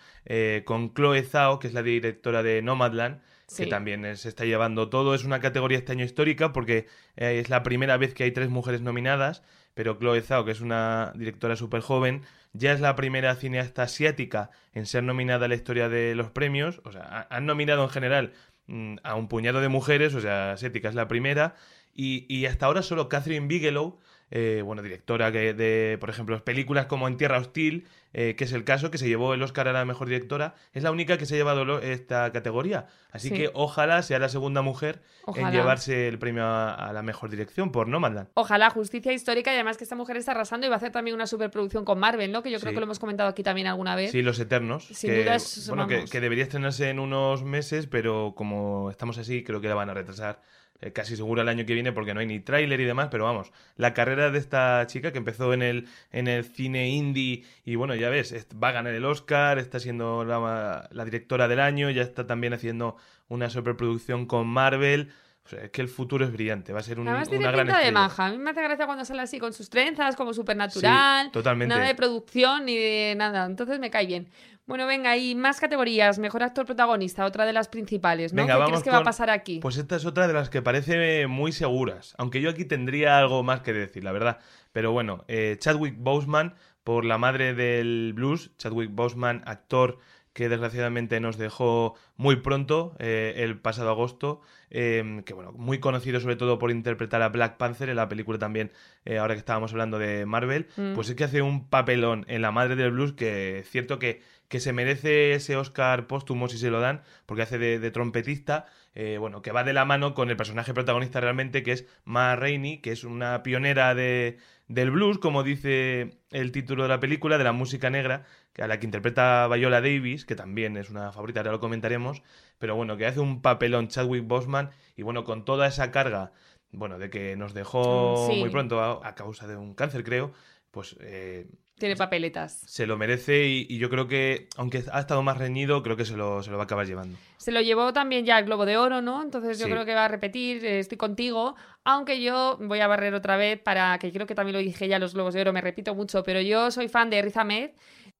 [0.65, 3.19] con Chloe Zhao, que es la directora de Nomadland
[3.55, 5.15] que también se está llevando todo.
[5.15, 8.49] Es una categoría este año histórica porque eh, es la primera vez que hay tres
[8.49, 12.21] mujeres nominadas, pero Chloe Zhao, que es una directora súper joven,
[12.53, 16.81] ya es la primera cineasta asiática en ser nominada a la historia de los premios.
[16.83, 18.33] O sea, han nominado en general
[18.67, 21.55] mm, a un puñado de mujeres, o sea, asiática es la primera.
[21.95, 23.99] Y, y hasta ahora solo Catherine Bigelow
[24.35, 28.51] eh, bueno, directora que de, por ejemplo, películas como En Tierra Hostil, eh, que es
[28.51, 31.27] el caso, que se llevó el Oscar a la mejor directora, es la única que
[31.27, 32.87] se ha llevado esta categoría.
[33.11, 35.03] Así que ojalá sea la segunda mujer
[35.35, 38.29] en llevarse el premio a, la mejor dirección por Nomadland.
[38.33, 41.13] Ojalá, justicia histórica y además que esta mujer está arrasando y va a hacer también
[41.13, 42.41] una superproducción con Marvel, ¿no?
[42.41, 44.09] Que yo creo que lo hemos comentado aquí también alguna vez.
[44.09, 44.85] Sí, Los Eternos.
[44.85, 49.61] Sin que, duda bueno, que debería estrenarse en unos meses, pero como estamos así, creo
[49.61, 50.39] que la van a retrasar
[50.83, 53.23] eh, casi seguro el año que viene porque no hay ni tráiler y demás, pero
[53.23, 57.75] vamos, la carrera de esta chica que empezó en el, en el cine indie y
[57.75, 62.01] bueno, ya ves, va a ganar el Oscar, está siendo la, directora del año, ya
[62.01, 62.97] está también haciendo
[63.29, 65.11] una superproducción con Marvel.
[65.45, 67.57] O sea, es que el futuro es brillante, va a ser un, Además, tiene una
[67.57, 68.27] pinta de maja.
[68.27, 71.31] A mí me hace gracia cuando sale así con sus trenzas, como supernatural.
[71.31, 71.73] totalmente.
[71.73, 73.45] Nada de producción ni de nada.
[73.45, 74.29] Entonces me cae bien.
[74.65, 76.17] Bueno, venga, y más categorías.
[76.17, 78.45] Mejor actor protagonista, otra de las principales, ¿no?
[78.47, 79.59] ¿Qué crees que va a pasar aquí?
[79.59, 82.15] Pues esta es otra de las que parece muy seguras.
[82.17, 84.39] Aunque yo aquí tendría algo más que decir, la verdad.
[84.71, 88.51] Pero bueno, eh, Chadwick Boseman por la madre del blues.
[88.57, 89.99] Chadwick Boseman, actor
[90.33, 96.19] que desgraciadamente nos dejó muy pronto, eh, el pasado agosto, em, que bueno, muy conocido
[96.19, 98.71] sobre todo por interpretar a Black Panther en la película también,
[99.05, 100.93] eh, ahora que estábamos hablando de Marvel, mm.
[100.95, 104.21] pues es que hace un papelón en la madre del blues que es cierto que
[104.53, 109.17] que se merece ese Oscar póstumo si se lo dan, porque hace de, trompetista, eh,
[109.19, 112.77] bueno, que va de la mano con el personaje protagonista realmente, que es Ma Rainey,
[112.77, 117.45] que es una pionera de, del blues, como dice el título de la película, de
[117.45, 118.25] la música negra,
[118.57, 122.21] a la que interpreta Viola Davis, que también es una favorita, ahora lo comentaremos,
[122.59, 126.31] pero bueno, que hace un papelón Chadwick Boseman, y bueno, con toda esa carga,
[126.71, 130.33] bueno, de que nos dejó muy pronto a, causa de un cáncer, creo,
[130.71, 132.61] pues eh, tiene papeletas.
[132.67, 136.15] Se lo merece y, yo creo que, aunque ha estado más reñido, creo que se
[136.15, 137.17] lo, se lo va a acabar llevando.
[137.37, 139.21] Se lo llevó también ya el Globo de Oro, ¿no?
[139.23, 143.13] Entonces yo creo que va a repetir, eh, estoy contigo, aunque yo voy a barrer
[143.15, 145.61] otra vez para, que creo que también lo dije ya los Globos de Oro, me
[145.61, 147.71] repito mucho, pero yo soy fan de Riz Ahmed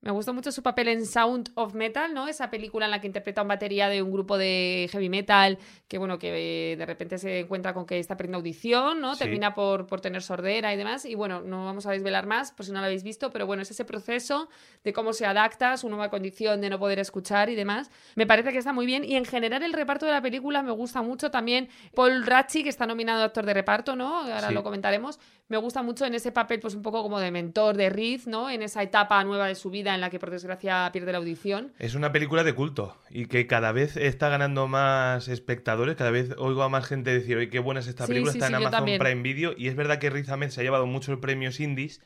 [0.04, 2.28] me gustó mucho su papel en Sound of Metal, ¿no?
[2.28, 5.98] Esa película en la que interpreta un batería de un grupo de heavy metal que,
[5.98, 9.16] bueno, que eh, de repente se encuentra con que está perdiendo audición, ¿no?
[9.16, 11.06] Termina por, por tener sordera y demás.
[11.06, 13.63] Y bueno, no vamos a desvelar más por si no lo habéis visto, pero bueno,
[13.63, 14.50] es ese proceso
[14.84, 17.89] de cómo se adapta a su nueva condición de no poder escuchar y demás.
[18.16, 19.06] Me parece que está muy bien.
[19.06, 21.70] Y en general el reparto de la película me gusta mucho también.
[21.96, 24.18] Paul Ratchi, que está nominado a actor de reparto, ¿no?
[24.18, 25.18] Ahora lo comentaremos.
[25.48, 28.50] Me gusta mucho en ese papel, pues un poco como de mentor de Riz, ¿no?
[28.50, 31.72] En esa etapa nueva de su vida en la que por desgracia pierde la audición.
[31.80, 36.32] Es una película de culto y que cada vez está ganando más espectadores, cada vez
[36.38, 39.22] oigo a más gente decir, oye, qué buena es esta película, está en Amazon Prime
[39.22, 42.02] Video y es verdad que Riz Ahmed se ha llevado muchos premios indies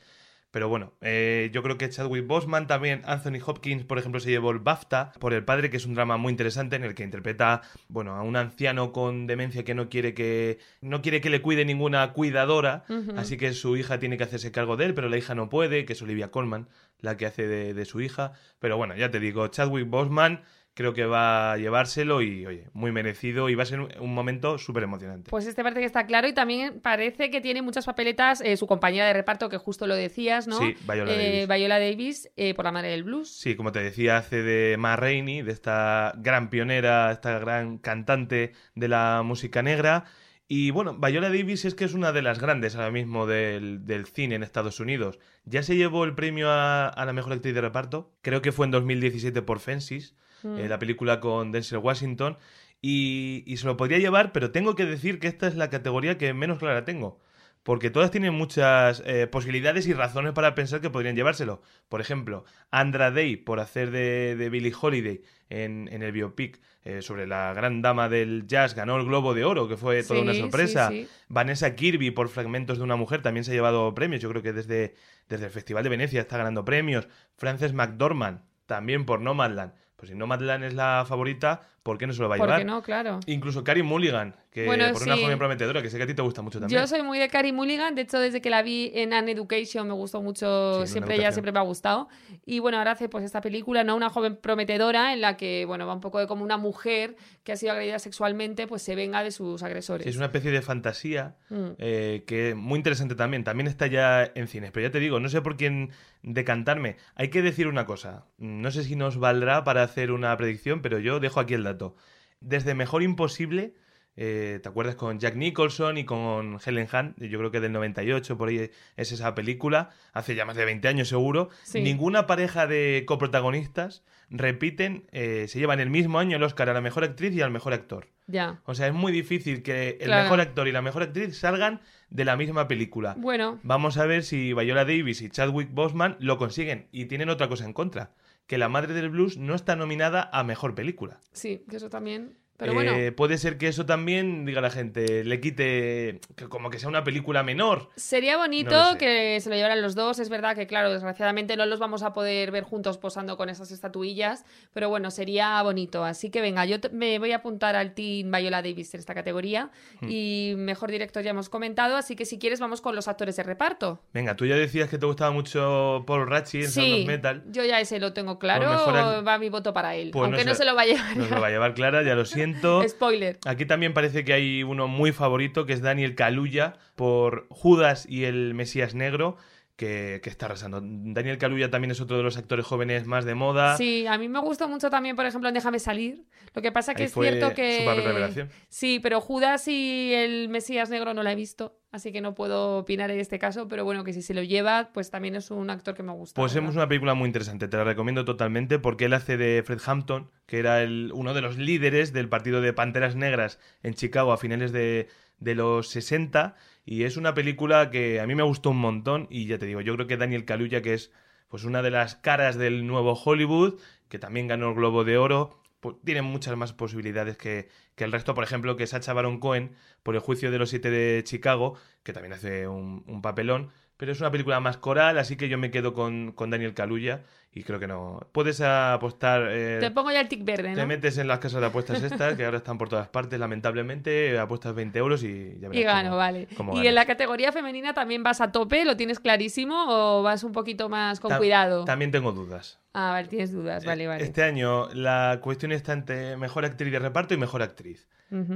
[0.50, 4.50] pero bueno, eh, yo creo que Chadwick Boseman también, Anthony Hopkins, por ejemplo, se llevó
[4.50, 7.62] el BAFTA por El Padre, que es un drama muy interesante en el que interpreta,
[7.88, 11.64] bueno, a un anciano con demencia que no quiere que no quiere que le cuide
[11.64, 12.84] ninguna cuidadora,
[13.16, 15.84] así que su hija tiene que hacerse cargo de él, pero la hija no puede,
[15.84, 16.68] que es Olivia Colman
[17.00, 18.32] la que hace de, su hija.
[18.58, 20.42] Pero bueno, ya te digo, Chadwick Boseman
[20.74, 24.58] creo que va a llevárselo y, oye, muy merecido y va a ser un, momento
[24.58, 25.28] súper emocionante.
[25.28, 28.68] Pues este parece que está claro y también parece que tiene muchas papeletas eh, su
[28.68, 30.58] compañera de reparto, que justo lo decías, ¿no?
[30.58, 31.48] Sí, Viola eh, Davis.
[31.48, 33.28] Viola Davis, eh, por la madre del blues.
[33.28, 38.52] Sí, como te decía, hace de Ma Rainey, de esta gran pionera, esta gran cantante
[38.76, 40.04] de la música negra.
[40.46, 44.06] Y bueno, Viola Davis es que es una de las grandes ahora mismo del, del
[44.06, 45.18] cine en Estados Unidos.
[45.44, 48.64] Ya se llevó el premio a, a, la mejor actriz de reparto, creo que fue
[48.64, 50.58] en 2017 por Fences, mm.
[50.58, 52.38] eh, la película con Denzel Washington,
[52.80, 56.16] y, y se lo podría llevar, pero tengo que decir que esta es la categoría
[56.16, 57.20] que menos clara tengo
[57.68, 61.60] porque todas tienen muchas eh, posibilidades y razones para pensar que podrían llevárselo.
[61.90, 65.20] Por ejemplo, Andra Day por hacer de, de Billie Holiday
[65.50, 69.44] en, en, el biopic eh, sobre la gran dama del jazz ganó el Globo de
[69.44, 70.88] Oro, que fue toda sí, una sorpresa.
[70.88, 71.08] Sí, sí.
[71.28, 74.22] Vanessa Kirby por Fragmentos de una mujer también se ha llevado premios.
[74.22, 74.94] Yo creo que desde,
[75.28, 77.06] desde el Festival de Venecia está ganando premios.
[77.36, 79.74] Frances McDormand también por Nomadland.
[79.98, 82.60] Pues si Nomadland es la favorita, ¿por qué no se lo va a ¿Por llevar?
[82.60, 82.82] qué no?
[82.82, 83.18] Claro.
[83.26, 86.22] Incluso Carrie Mulligan, que Bueno, por una joven prometedora, que sé que a ti te
[86.22, 86.80] gusta mucho también.
[86.80, 89.86] Yo soy muy de Carrie Mulligan, de hecho desde que la vi en An Education
[89.86, 92.08] me gustó mucho, Sí, siempre ella siempre me ha gustado.
[92.44, 93.94] Y bueno, ahora hace pues esta película, ¿no?
[93.96, 97.52] Una joven prometedora en la que, bueno, va un poco de como una mujer que
[97.52, 100.04] ha sido agredida sexualmente, pues se venga de sus agresores.
[100.04, 101.66] Sí, es una especie de fantasía Mm.
[101.78, 103.44] eh, que muy interesante también.
[103.44, 104.70] También está ya en cines.
[104.72, 105.90] Pero ya te digo, no sé por quién
[106.22, 106.96] decantarme.
[107.14, 108.24] Hay que decir una cosa.
[108.38, 111.94] No sé si nos valdrá para hacer una predicción, pero yo dejo aquí el dato.
[112.40, 113.74] Desde Mejor Imposible,
[114.20, 117.16] eh, ¿te acuerdas con Jack Nicholson y con Helen Hunt?
[117.22, 119.90] Yo creo que del 98, por ahí es esa película.
[120.12, 121.50] Hace ya más de 20 años seguro.
[121.62, 121.80] Sí.
[121.80, 126.80] Ninguna pareja de coprotagonistas repiten, eh, se llevan el mismo año el Oscar a la
[126.80, 128.08] mejor actriz y al mejor actor.
[128.26, 128.60] Ya.
[128.64, 130.24] O sea, es muy difícil que el Claro.
[130.24, 133.14] mejor actor y la mejor actriz salgan de la misma película.
[133.18, 136.88] Bueno, Vamos a ver si Viola Davis y Chadwick Boseman lo consiguen.
[136.92, 138.10] Y tienen otra cosa en contra,
[138.46, 141.20] que La Madre del Blues no está nominada a Mejor Película.
[141.32, 142.36] sí, que eso también.
[142.58, 146.70] Pero Eh, bueno, Puede ser que eso también, diga la gente, le quite, que como
[146.70, 147.88] que sea una película menor.
[147.96, 150.18] sería bonito no que se lo llevaran los dos.
[150.18, 153.70] Es verdad que, claro, desgraciadamente no los vamos a poder ver juntos posando con esas
[153.70, 156.04] estatuillas, pero bueno, sería bonito.
[156.04, 159.70] Así que venga, yo me voy a apuntar al Team Viola Davis en esta categoría
[160.00, 160.08] Hmm.
[160.10, 163.44] y mejor director ya hemos comentado, así que si quieres vamos con los actores de
[163.44, 164.00] reparto.
[164.12, 167.42] Venga, tú ya decías que te gustaba mucho Paul Ratchie en Sound Sí, of Metal.
[167.52, 170.44] yo ya ese lo tengo claro, mejor ac- va mi voto para él, Pues aunque
[170.44, 171.16] no no se, se- lo va a llevar.
[171.16, 172.47] Nos lo va a llevar Clara, ya lo siento.
[172.88, 173.38] Spoiler.
[173.46, 178.24] Aquí también parece que hay uno muy favorito, que es Daniel Kaluuya, por Judas y
[178.24, 179.36] el Mesías Negro,
[179.78, 180.80] que, que está arrasando.
[180.82, 183.76] Daniel Kaluuya también es otro de los actores jóvenes más de moda.
[183.76, 186.24] Sí, a mí me gustó mucho también, por ejemplo, en Déjame salir.
[186.52, 187.78] Lo que pasa que Ahí es fue cierto que...
[187.78, 188.50] su papel revelación.
[188.68, 192.78] Sí, pero Judas y el Mesías Negro no la he visto, así que no puedo
[192.78, 195.70] opinar en este caso, pero bueno, que si se lo lleva, pues también es un
[195.70, 196.34] actor que me gusta.
[196.34, 196.76] Pues la es verdad.
[196.76, 200.58] una película muy interesante, te la recomiendo totalmente porque él hace de Fred Hampton, que
[200.58, 204.72] era el, uno de los líderes del partido de Panteras Negras en Chicago a finales
[204.72, 205.08] de,
[205.38, 209.46] de los 60 y es una película que a mí me gustó un montón y
[209.46, 211.12] ya te digo, yo creo que Daniel Kaluuya, que es
[211.48, 215.62] pues una de las caras del nuevo Hollywood, que también ganó el Globo de Oro,
[215.80, 219.76] pues, tiene muchas más posibilidades que, que el resto, por ejemplo, que Sacha Baron Cohen
[220.02, 224.12] por el juicio de los siete de Chicago, que también hace un, un papelón, pero
[224.12, 227.64] es una película más coral, así que yo me quedo con, con Daniel Kaluuya y
[227.64, 228.20] creo que no.
[228.32, 229.48] Puedes apostar.
[229.50, 232.36] eh, Te pongo ya el tic verde, te metes en las casas de apuestas estas,
[232.36, 236.08] que ahora están por todas partes, lamentablemente, apuestas 20 euros y ya verás Y gano,
[236.10, 236.48] cómo- vale.
[236.56, 236.88] cómo ¿Y ganas.
[236.88, 238.84] en la categoría femenina también vas a tope?
[238.84, 241.84] ¿Lo tienes clarísimo o vas un poquito más con Ta- cuidado?
[241.84, 242.78] También tengo dudas.
[242.94, 244.22] Ah, vale, tienes dudas, vale, vale.
[244.24, 248.08] Este año la cuestión está entre mejor actriz de reparto y mejor actriz.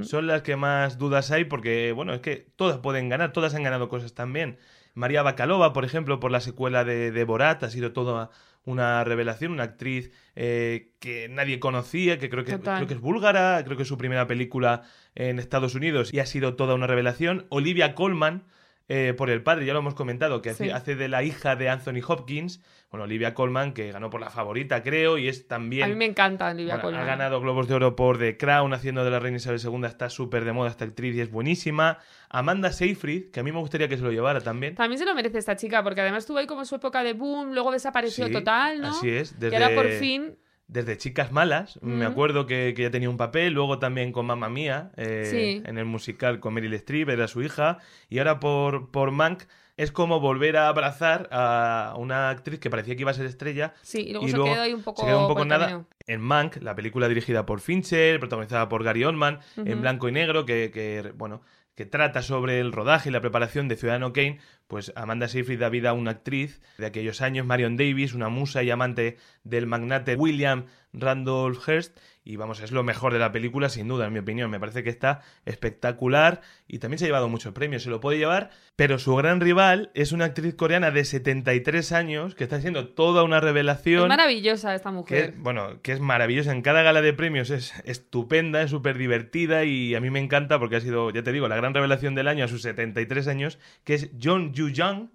[0.03, 3.63] Son las que más dudas hay porque, bueno, es que todas pueden ganar, todas han
[3.63, 4.57] ganado cosas también.
[4.93, 8.29] María Bakalova, por ejemplo, por la secuela de, de Borat, ha sido toda
[8.65, 12.77] una revelación, una actriz eh, que nadie conocía, que creo que, Total.
[12.77, 14.83] creo que es búlgara, creo que es su primera película
[15.15, 17.45] en Estados Unidos y ha sido toda una revelación.
[17.49, 18.45] Olivia Colman,
[18.89, 20.69] eh, por el padre, ya lo hemos comentado, que hace, Sí.
[20.69, 22.61] hace de la hija de Anthony Hopkins.
[22.91, 25.83] Bueno, Olivia Colman, que ganó por la favorita, creo, y es también...
[25.85, 27.01] A mí me encanta Olivia Bueno, Colman.
[27.01, 30.09] ha ganado Globos de Oro por The Crown, haciendo de la reina Isabel II, está
[30.11, 31.97] súper de moda esta actriz y es buenísima.
[32.29, 34.75] Amanda Seyfried, que a mí me gustaría que se lo llevara también.
[34.75, 37.53] También se lo merece esta chica, porque además tuvo ahí como su época de boom,
[37.53, 38.89] luego desapareció Sí, total, ¿no?
[38.89, 40.35] Así es, Y ahora desde, por fin,
[40.73, 42.11] desde Chicas Malas, me Ujú.
[42.11, 45.63] acuerdo que, que ya tenía un papel, luego también con Mamma Mía, eh, Sí.
[45.69, 47.77] en el musical con Meryl Streep, era su hija,
[48.09, 49.43] y ahora por, por Mank
[49.77, 53.73] es como volver a abrazar a una actriz que parecía que iba a ser estrella,
[53.83, 55.85] sí, y luego y se luego quedó ahí un poco, se quedó un poco nada.
[56.05, 60.45] En Mank, la película dirigida por Fincher, protagonizada por Gary Oldman, en blanco y negro,
[60.45, 61.41] que, que, bueno,
[61.75, 65.69] que trata sobre el rodaje y la preparación de Ciudadano Kane, pues Amanda Seyfried da
[65.69, 70.15] vida a una actriz de aquellos años, Marion Davis, una musa y amante del magnate
[70.15, 74.19] William Randolph Hearst y vamos, es lo mejor de la película sin duda, en mi
[74.19, 74.49] opinión.
[74.49, 78.17] Me parece que está espectacular y también se ha llevado muchos premios, se lo puede
[78.17, 82.89] llevar, pero su gran rival es una actriz coreana de 73 años que está siendo
[82.89, 84.03] toda una revelación.
[84.03, 85.33] Es maravillosa esta mujer.
[85.37, 86.51] bueno, que es maravillosa.
[86.51, 90.59] En cada gala de premios es estupenda, es súper divertida y a mí me encanta
[90.59, 93.59] porque ha sido, ya te digo, la gran revelación del año a sus 73 años,
[93.83, 95.09] que es John Yu Young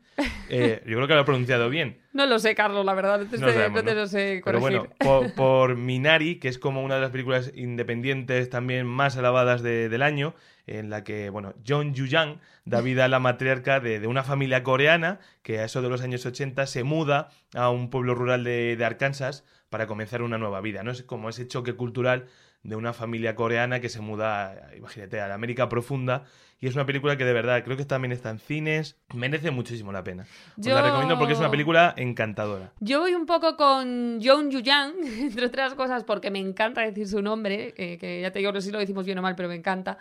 [0.49, 1.99] eh, yo creo que lo ha pronunciado bien.
[2.13, 3.21] No lo sé, Carlos, la verdad.
[3.21, 4.83] No, te, lo sé corregir.
[4.99, 9.63] Pero bueno, por, Minari, que es como una de las películas independientes también más alabadas
[9.63, 10.35] del año,
[10.67, 15.21] en la que, bueno, John Yang da vida a la matriarca de, una familia coreana
[15.43, 18.85] que a eso de los años 80 se muda a un pueblo rural de, de
[18.85, 20.83] Arkansas para comenzar una nueva vida.
[20.83, 20.91] ¿no?
[20.91, 22.27] Es como ese choque cultural
[22.63, 26.25] de una familia coreana que se muda, imagínate, a la América profunda.
[26.61, 28.97] Y es una película que de verdad creo que también está en cines.
[29.15, 30.27] Merece muchísimo la pena.
[30.57, 30.75] Yo...
[30.75, 32.73] la recomiendo porque es una película encantadora.
[32.81, 37.23] Yo voy un poco con Jung Yang, entre otras cosas, porque me encanta decir su
[37.23, 39.49] nombre, eh, que ya te digo, no sé si lo decimos bien o mal, pero
[39.49, 39.99] me encanta.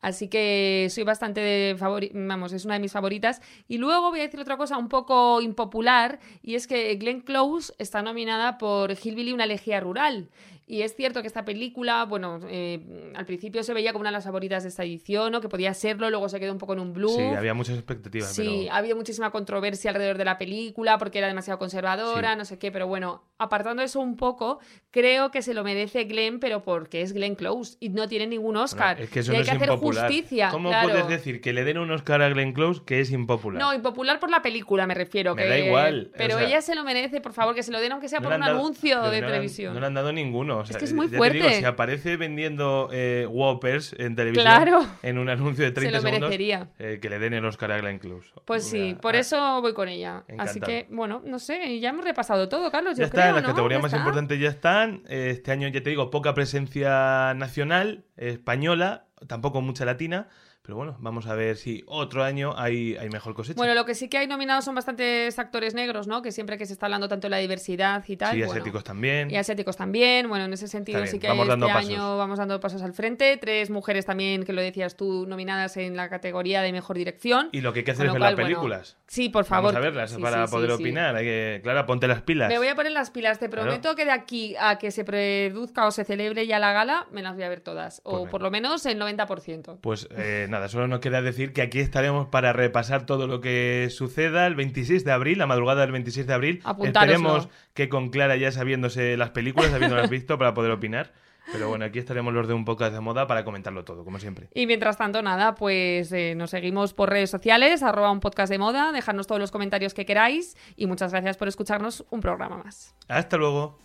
[0.00, 1.76] Así que soy bastante de
[2.14, 3.40] vamos, es una de mis favoritas.
[3.68, 7.72] Y luego voy a decir otra cosa un poco impopular, y es que Glenn Close
[7.78, 10.30] está nominada por Hillbilly, una elegía rural.
[10.70, 14.18] Y es cierto que esta película, bueno, eh, al principio se veía como una de
[14.18, 15.40] las favoritas de esta edición, ¿no?
[15.40, 17.08] Que podía serlo, luego se quedó un poco en un blue.
[17.08, 18.32] Sí, había muchas expectativas.
[18.32, 22.70] Sí, había muchísima controversia alrededor de la película porque era demasiado conservadora, no sé qué,
[22.70, 24.60] pero bueno, apartando eso un poco,
[24.92, 28.56] creo que se lo merece Glenn, pero porque es Glenn Close y no tiene ningún
[28.56, 29.00] Oscar.
[29.00, 30.50] es que eso y hay que hacer justicia.
[30.52, 33.60] ¿Cómo puedes decir que le den un Oscar a Glenn Close que es impopular?
[33.60, 35.34] No, impopular por la película, me refiero.
[35.34, 36.12] Me da igual.
[36.16, 38.44] Pero ella se lo merece, por favor, que se lo den aunque sea por un
[38.44, 39.74] anuncio de televisión.
[39.74, 40.59] no le han dado ninguno.
[40.68, 45.64] Es que es muy fuerte si aparece vendiendo eh, Whoppers en televisión en un anuncio
[45.64, 46.34] de 30 segundos,
[46.78, 48.30] eh, que le den el Oscar a Glenn Close.
[48.44, 50.24] Pues sí, por eso voy con ella.
[50.38, 52.96] Así que, bueno, no sé, ya hemos repasado todo, Carlos.
[52.96, 55.02] Ya está, las categorías más importantes ya están.
[55.08, 60.28] Este año, ya te digo, poca presencia nacional, española, tampoco mucha latina.
[60.62, 63.56] Pero bueno, vamos a ver si otro año hay, hay mejor cosecha.
[63.56, 66.20] Bueno, lo que sí que hay nominados son bastantes actores negros, ¿no?
[66.20, 68.34] Que siempre que se está hablando tanto de la diversidad y tal.
[68.34, 69.30] Sí, asiáticos también.
[69.30, 70.28] Y asiáticos también.
[70.28, 73.38] Bueno, en ese sentido sí que vamos hay este año vamos dando pasos al frente.
[73.38, 77.48] Tres mujeres también, que lo decías tú, nominadas en la categoría de mejor dirección.
[77.52, 78.98] Y lo que hay que hacer es ver las películas.
[79.06, 79.72] sí, por favor.
[79.72, 81.16] Vamos a verlas para poder opinar.
[81.16, 82.50] Hay que, Clara, ponte las pilas.
[82.50, 83.38] Me voy a poner las pilas.
[83.38, 87.06] Te prometo que de aquí a que se produzca o se celebre ya la gala,
[87.10, 88.02] me las voy a ver todas.
[88.04, 89.78] o pues por lo menos el 90%.
[89.80, 93.88] Pues eh, nada, solo nos queda decir que aquí estaremos para repasar todo lo que
[93.90, 96.62] suceda el 26 de abril, la madrugada del 26 de abril.
[96.82, 101.12] Esperemos que con Clara ya sabiéndose las películas, habiéndolas visto, para poder opinar.
[101.52, 104.48] Pero bueno, aquí estaremos los de un poco de moda para comentarlo todo, como siempre.
[104.54, 108.58] Y mientras tanto, nada, pues eh, nos seguimos por redes sociales, arroba un podcast de
[108.58, 112.94] moda, dejadnos todos los comentarios que queráis y muchas gracias por escucharnos un programa más.
[113.08, 113.78] Hasta luego.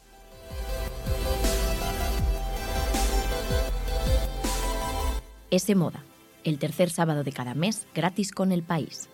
[5.50, 6.04] Ese moda
[6.46, 9.10] el tercer sábado de cada mes gratis con el país.